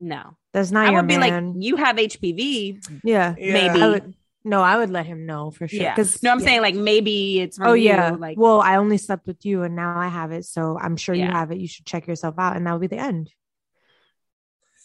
[0.00, 3.52] No, That's not I your would be like, you have HPV, yeah, Yeah.
[3.52, 3.82] maybe.
[3.82, 4.14] I would.
[4.42, 5.82] No, I would let him know for sure.
[5.82, 5.94] Yeah.
[5.94, 8.96] Because No, I'm saying like maybe it's from oh you, yeah, like well, I only
[8.96, 11.58] slept with you, and now I have it, so I'm sure you have it.
[11.58, 13.30] You should check yourself out, and that would be the end.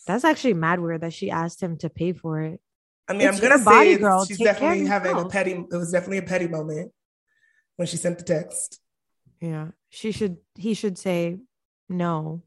[0.08, 2.62] That's actually mad weird that she asked him to pay for it.
[3.08, 4.26] I mean, It's I'm gonna your body, say girl.
[4.26, 5.52] she's Take definitely having a petty.
[5.54, 6.92] It was definitely a petty moment
[7.78, 8.80] when she sent the text.
[9.40, 10.38] Yeah, she should.
[10.56, 11.38] He should say
[11.90, 12.44] no.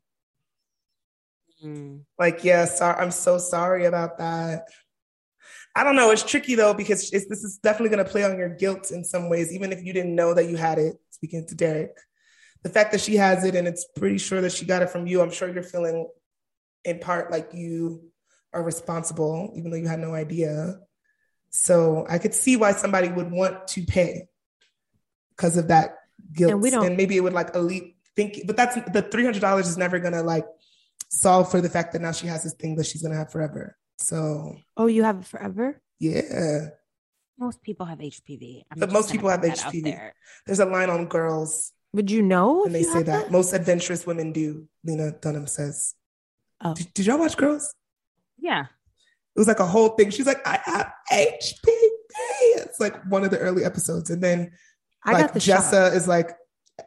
[1.64, 2.04] Mm.
[2.18, 4.64] Like, yeah, sorry, I'm so sorry about that.
[5.74, 6.10] I don't know.
[6.10, 9.04] It's tricky though because it's, this is definitely going to play on your guilt in
[9.04, 10.96] some ways, even if you didn't know that you had it.
[11.10, 11.96] Speaking to Derek,
[12.62, 15.06] the fact that she has it and it's pretty sure that she got it from
[15.06, 16.08] you, I'm sure you're feeling
[16.84, 18.02] in part like you
[18.52, 20.78] are responsible, even though you had no idea.
[21.50, 24.28] So I could see why somebody would want to pay
[25.36, 25.96] because of that
[26.32, 29.24] guilt, And we don't- and maybe it would like elite think, but that's the three
[29.24, 30.44] hundred dollars is never gonna like
[31.08, 33.76] solve for the fact that now she has this thing that she's gonna have forever.
[33.98, 35.80] So Oh, you have it forever.
[35.98, 36.68] yeah,
[37.38, 38.64] most people have HPV.
[38.70, 39.84] I'm But most people have put that out HPV.
[39.84, 40.14] there.
[40.46, 42.58] there's a line on girls Would you know?
[42.64, 43.30] when if they you say have that.
[43.30, 44.68] most adventurous women do.
[44.84, 45.94] Lena Dunham says.
[46.60, 46.74] Oh.
[46.74, 47.72] Did, did y'all watch Girls?
[48.38, 48.62] Yeah.
[48.64, 50.10] It was like a whole thing.
[50.10, 51.88] She's like, I have HPV.
[52.56, 54.50] It's like one of the early episodes, and then
[55.04, 55.60] I like got the shot.
[55.62, 56.30] Jessa is like,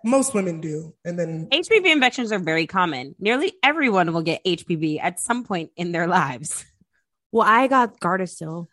[0.04, 3.16] most women do, and then HPV infections are very common.
[3.20, 6.66] Nearly everyone will get HPV at some point in their lives.
[7.32, 8.68] Well, I got Gardasil.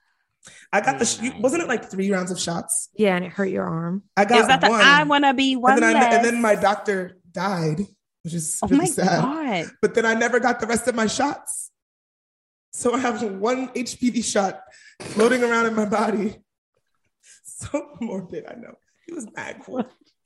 [0.73, 1.05] I got the.
[1.05, 2.89] sh- Wasn't it like three rounds of shots?
[2.97, 4.03] Yeah, and it hurt your arm.
[4.17, 6.25] I got Is that the one, I want to be one and then, I, and
[6.25, 7.81] then my doctor died,
[8.23, 9.23] which is Oh really my sad.
[9.23, 9.71] god.
[9.83, 11.71] But then I never got the rest of my shots.
[12.73, 14.61] So I have one HPV shot
[15.01, 16.37] floating around in my body.
[17.61, 18.75] So morbid, I know.
[19.09, 19.85] It was mad cool.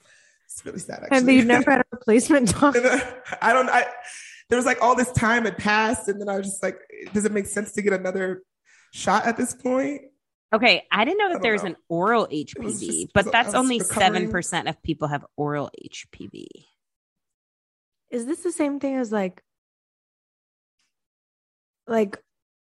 [0.53, 1.19] It's really sad, actually.
[1.19, 2.77] And you never had a replacement dog.
[2.77, 3.01] Uh,
[3.41, 3.69] I don't.
[3.69, 3.87] I
[4.49, 6.79] there was like all this time had passed, and then I was just like,
[7.15, 8.43] does it make sense to get another
[8.93, 10.03] shot at this point?
[10.53, 11.69] Okay, I didn't know I that don't there's know.
[11.71, 16.45] an oral HPV, just- but that's only 7% of people have oral HPV.
[18.11, 19.43] Is this the same thing as like,
[21.87, 22.19] like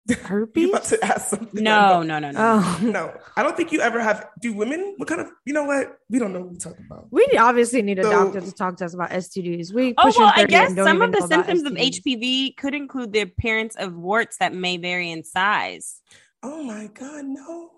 [0.08, 0.70] You herpes?
[0.70, 1.64] about to ask something?
[1.64, 2.40] No, no, no, no.
[2.40, 3.14] Oh, no.
[3.36, 4.28] I don't think you ever have.
[4.40, 4.94] Do women?
[4.98, 5.28] What kind of?
[5.46, 5.98] You know what?
[6.10, 7.08] We don't know what we're talking about.
[7.12, 9.74] we obviously need a So- doctor to talk to us about STDs.
[9.74, 13.76] We Oh, well, I guess some of the symptoms of HPV could include the appearance
[13.76, 16.02] of warts that may vary in size.
[16.42, 17.72] Oh my god, no.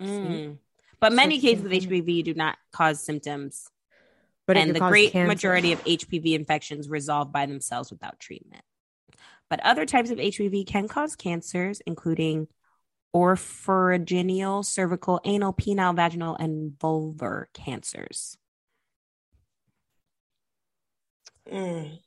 [0.00, 0.58] Mm.
[1.00, 3.68] But many cases of HPV do not cause symptoms,
[4.46, 5.28] but and the great cancer.
[5.28, 8.62] majority of HPV infections resolve by themselves without treatment.
[9.50, 12.48] But other types of HPV can cause cancers, including
[13.14, 18.36] oropharyngeal, cervical, anal, penile, vaginal, and vulvar cancers.
[21.50, 21.98] Mm.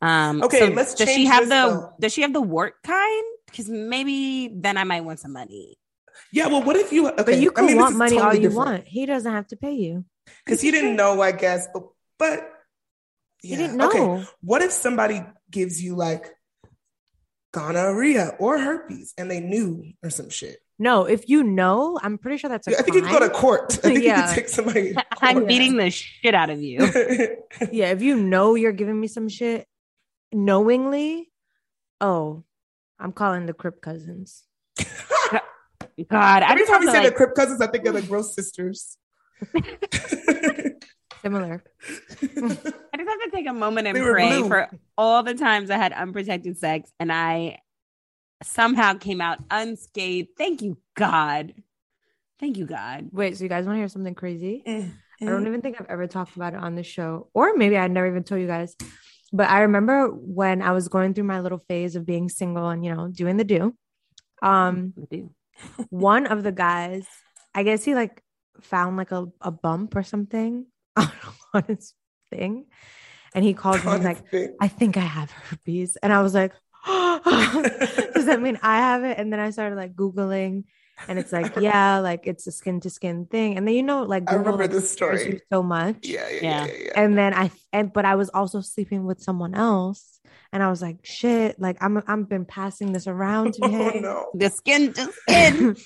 [0.00, 1.92] Um, Okay, so let's does she have this, the though.
[2.00, 3.24] does she have the wart kind?
[3.46, 5.76] Because maybe then I might want some money.
[6.32, 6.46] Yeah.
[6.48, 7.08] Well, what if you?
[7.08, 8.56] Okay, But you I can mean, want is money all you different.
[8.56, 8.88] want.
[8.88, 10.04] He doesn't have to pay you.
[10.44, 11.66] because he didn't know, I guess.
[11.72, 11.82] But,
[12.18, 12.48] but
[13.42, 13.88] He didn't know.
[13.88, 14.26] Okay.
[14.40, 16.30] What if somebody gives you like
[17.56, 20.58] gonorrhea or herpes and they knew or some shit.
[20.78, 23.18] No, if you know, I'm pretty sure that's a Yeah, I think you can go
[23.20, 23.72] to court.
[23.72, 24.26] I think you Yeah.
[24.26, 24.92] can take somebody.
[24.92, 26.80] to I'm beating the shit out of you.
[27.72, 29.66] Yeah, if you know you're giving me some shit
[30.32, 31.32] knowingly,
[32.02, 32.44] oh,
[32.98, 34.44] I'm calling the Crip cousins.
[36.10, 37.94] God, I Every just time have we say like, the Crip cousins, I think of
[37.94, 38.98] the Gross Sisters.
[41.26, 41.64] Similar.
[42.22, 44.48] I just have to take a moment and They pray blue.
[44.48, 47.58] for all the times I had unprotected sex and I
[48.44, 50.28] somehow came out unscathed.
[50.38, 51.52] Thank you, God.
[52.38, 53.08] Thank you, God.
[53.12, 54.62] Wait, so you guys want to hear something crazy?
[54.66, 55.26] I Mm-hmm.
[55.26, 58.06] don't even think I've ever talked about it on the show, or maybe I never
[58.06, 58.76] even told you guys.
[59.32, 62.84] But I remember when I was going through my little phase of being single and
[62.84, 63.74] you know doing the do.
[64.42, 64.92] Um,
[65.88, 67.06] one of the guys,
[67.54, 68.22] I guess he like
[68.60, 70.66] found like a, a bump or something
[71.54, 71.94] on his
[72.30, 72.66] thing,
[73.34, 74.56] and he called me like, thing.
[74.60, 76.52] "I think I have herpes," and I was like,
[76.86, 80.64] "Does that mean I have it?" And then I started like googling,
[81.08, 84.02] and it's like, yeah, like it's a skin to skin thing, and then you know,
[84.04, 85.26] like I remember like, this story.
[85.26, 86.66] you so much, Yeah, yeah, Yeah.
[86.66, 86.78] yeah, yeah.
[86.86, 87.00] yeah.
[87.02, 90.20] and then I and but I was also sleeping with someone else,
[90.52, 94.02] and I was like, shit, like I'm I'm been passing this around to oh him.
[94.02, 95.76] no, The skin to skin.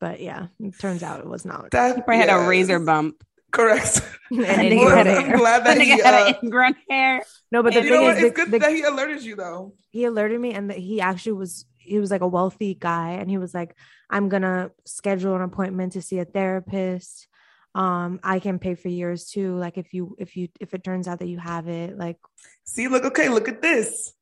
[0.00, 1.70] but yeah, it turns out it was not.
[1.70, 3.22] that He probably had a razor bump.
[3.54, 4.00] Correct.
[4.30, 5.36] And That then nigga he Well, had had I'm hair.
[5.38, 5.90] glad That that he.
[5.90, 7.22] had Uh, ingrown hair.
[7.52, 8.16] No, but the And you know thing what?
[8.18, 9.74] is, It's the- good the- that he alerted you though.
[9.90, 13.28] he alerted me and that he actually was he was like a wealthy guy and
[13.30, 13.76] he was like
[14.10, 17.28] i'm gonna schedule an appointment to see a therapist
[17.74, 21.06] um i can pay for yours too like if you if you if it turns
[21.06, 22.16] out that you have it like
[22.64, 24.14] See, look, okay, look at this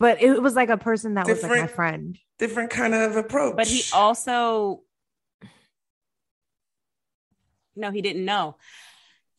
[0.00, 3.54] but it was like a person that was like my friend different kind of approach.
[3.56, 4.82] But he also
[7.76, 8.56] No, he didn't know.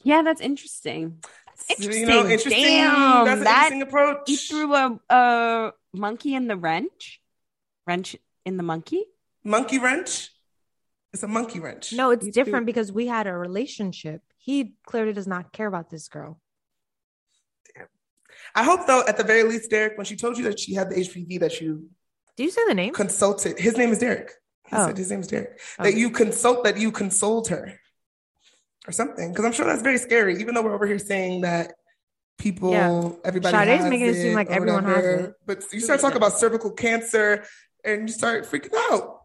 [0.03, 1.17] Yeah, that's interesting.
[1.67, 2.07] That's You interesting.
[2.07, 2.51] know, interesting.
[2.63, 4.19] Damn, That's an that interesting approach.
[4.27, 7.21] he threw a, a monkey in the wrench.
[7.88, 8.15] Wrench
[8.45, 9.03] in the monkey.
[9.43, 10.31] monkey wrench.
[11.13, 11.93] It's a monkey wrench.
[11.93, 15.65] no it's He threw- different because we had a relationship he clearly does not care
[15.65, 16.41] about this girl
[17.73, 17.88] Damn.
[18.53, 20.89] I hope though, at the very least, Derek, when she told you that she had
[20.89, 21.89] the HPV, that you
[22.36, 23.57] do you say the name consulted.
[23.57, 24.31] His name is Derek.
[24.69, 24.88] He Oh.
[24.88, 25.57] said his name is Derek.
[25.79, 25.83] Oh.
[25.83, 27.79] That you consult, that you consoled her,
[28.88, 29.29] or something.
[29.31, 30.39] Because I'm sure that's very scary.
[30.39, 31.73] Even though we're over here saying that
[32.38, 33.09] people, Yeah.
[33.23, 35.33] everybody, Sade's has making it seem like or everyone has it.
[35.45, 37.43] But you start talking about cervical cancer,
[37.83, 39.21] and you start freaking out.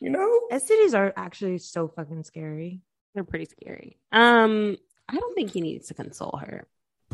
[0.00, 2.82] You know, stds are actually so fucking scary
[3.14, 3.98] They're pretty scary.
[4.12, 4.76] Um,
[5.08, 6.66] I don't think he needs to console her.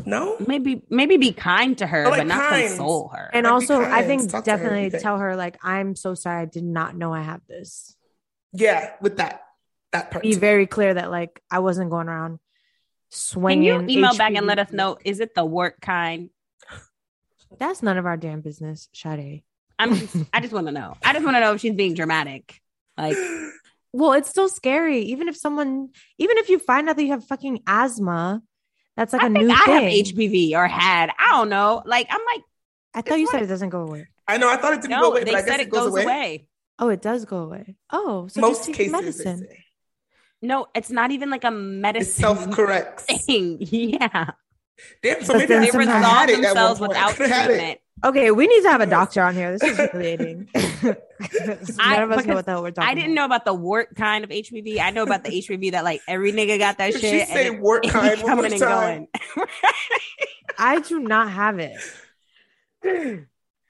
[0.05, 0.35] no.
[0.45, 2.67] Maybe maybe be kind to her, Or, like, but not kind.
[2.67, 3.29] console her.
[3.33, 6.41] and Like, also i think talk to her, definitely tell her like i'm so sorry
[6.41, 7.95] i did not know i have this
[8.51, 9.42] Yeah, with that,
[9.93, 10.23] that part.
[10.23, 10.39] be too.
[10.39, 12.39] very clear that like I wasn't going around Can
[13.09, 13.63] swinging.
[13.89, 14.97] you email back and let us know?
[15.03, 16.29] Is it the work kind?
[17.59, 19.43] That's none of our damn business, Sade.
[19.79, 20.97] I'm just, I just want to know.
[21.03, 22.59] I just want to know if she's being dramatic.
[22.97, 23.17] Like,
[23.93, 25.01] Well, it's still scary.
[25.03, 28.41] Even if someone, even if you find out that you have fucking asthma,
[28.97, 29.73] that's like I a think new I thing.
[29.83, 31.11] have HPV or had.
[31.19, 31.83] I don't know.
[31.85, 32.41] Like, I'm like,
[32.95, 34.07] I thought you said it doesn't go away.
[34.27, 34.49] I know.
[34.49, 36.47] I thought it didn't no, go away, they but I guess said it goes, away.
[36.79, 37.75] Oh, it does go away.
[37.91, 39.47] Oh, so Most just take cases, medicine.
[40.43, 40.47] They say.
[40.47, 43.05] No, it's not even like a medicine self corrects.
[43.05, 43.57] thing.
[43.61, 44.31] Yeah.
[45.01, 47.45] Damn, so maybe They sometimes- had resolve it at one themselves without I could've had
[47.51, 47.53] it.
[47.53, 47.79] treatment.
[48.05, 49.55] Okay, we need to have a doctor on here.
[49.57, 50.49] This is humiliating.
[50.83, 50.95] None
[51.79, 53.95] I- of us know what the hell we're talking I didn't know about the wart
[53.95, 54.79] kind of HPV.
[54.79, 57.09] I know about the HPV that like every nigga got that If shit.
[57.11, 59.07] she and say it- wart it kind one coming and time.
[59.35, 59.47] going.
[60.57, 61.77] I do not have it.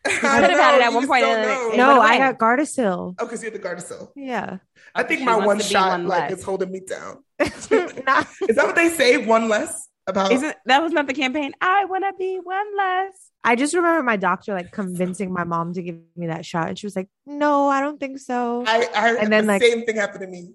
[0.05, 1.71] I could have had it know, at one point don't and then it- know.
[1.73, 2.17] it No, I away.
[2.17, 3.15] got Gardasil.
[3.17, 4.09] Oh, because you had the Gardasil.
[4.15, 4.57] Yeah.
[4.95, 6.39] I think She my one shot one like less.
[6.39, 7.23] is holding me down.
[7.39, 9.17] Not- Is that what they say?
[9.25, 10.31] One less about?
[10.31, 11.53] Isn't that was not the campaign?
[11.61, 13.13] I want to be one less.
[13.45, 16.77] I just remember my doctor like convincing my mom to give me that shot, and
[16.77, 19.83] she was like, "No, I don't think so." I, I And then, the like, same
[19.85, 20.51] thing happened to me.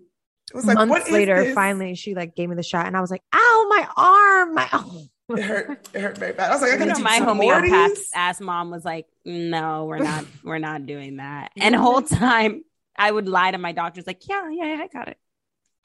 [0.51, 1.55] It was like Months what is later, this?
[1.55, 4.69] finally, she like gave me the shot, and I was like, "Ow, my arm, my
[4.73, 5.89] arm." It hurt.
[5.95, 6.51] It hurt very bad.
[6.51, 9.85] I was like, I You gotta know, my some homeopath ass mom was like, "No,
[9.85, 10.25] we're not.
[10.45, 12.63] we're not doing that." And the whole time,
[12.97, 15.19] I would lie to my doctors, like, "Yeah, yeah, yeah, I got it."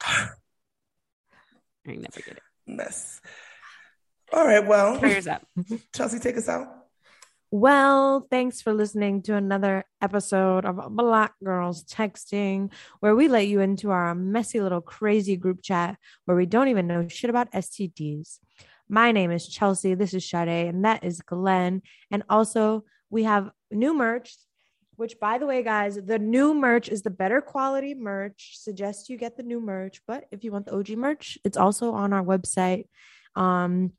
[0.00, 0.28] I
[1.86, 2.42] never get it.
[2.66, 3.20] mess.
[4.32, 5.46] All right, well, Prayers up.
[5.94, 6.66] Chelsea, take us out.
[7.50, 13.60] Well, thanks for listening to another episode of Black Girls Texting, where we let you
[13.60, 18.40] into our messy little crazy group chat where we don't even know shit about STDs.
[18.94, 19.94] My name is Chelsea.
[19.96, 21.82] This is Sade, and that is Glenn.
[22.12, 24.36] And also, we have new merch,
[24.94, 28.52] which, by the way, guys, the new merch is the better quality merch.
[28.56, 31.90] Suggest you get the new merch, but if you want the OG merch, it's also
[31.90, 32.84] on our website.
[33.34, 33.94] Um,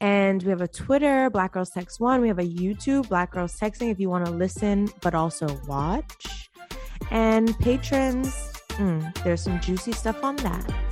[0.00, 2.20] And we have a Twitter, Black Girls Text One.
[2.20, 6.48] We have a YouTube, Black Girls Texting, if you want to listen but also watch.
[7.10, 8.28] And patrons,
[8.78, 10.89] mm, there's some juicy stuff on that.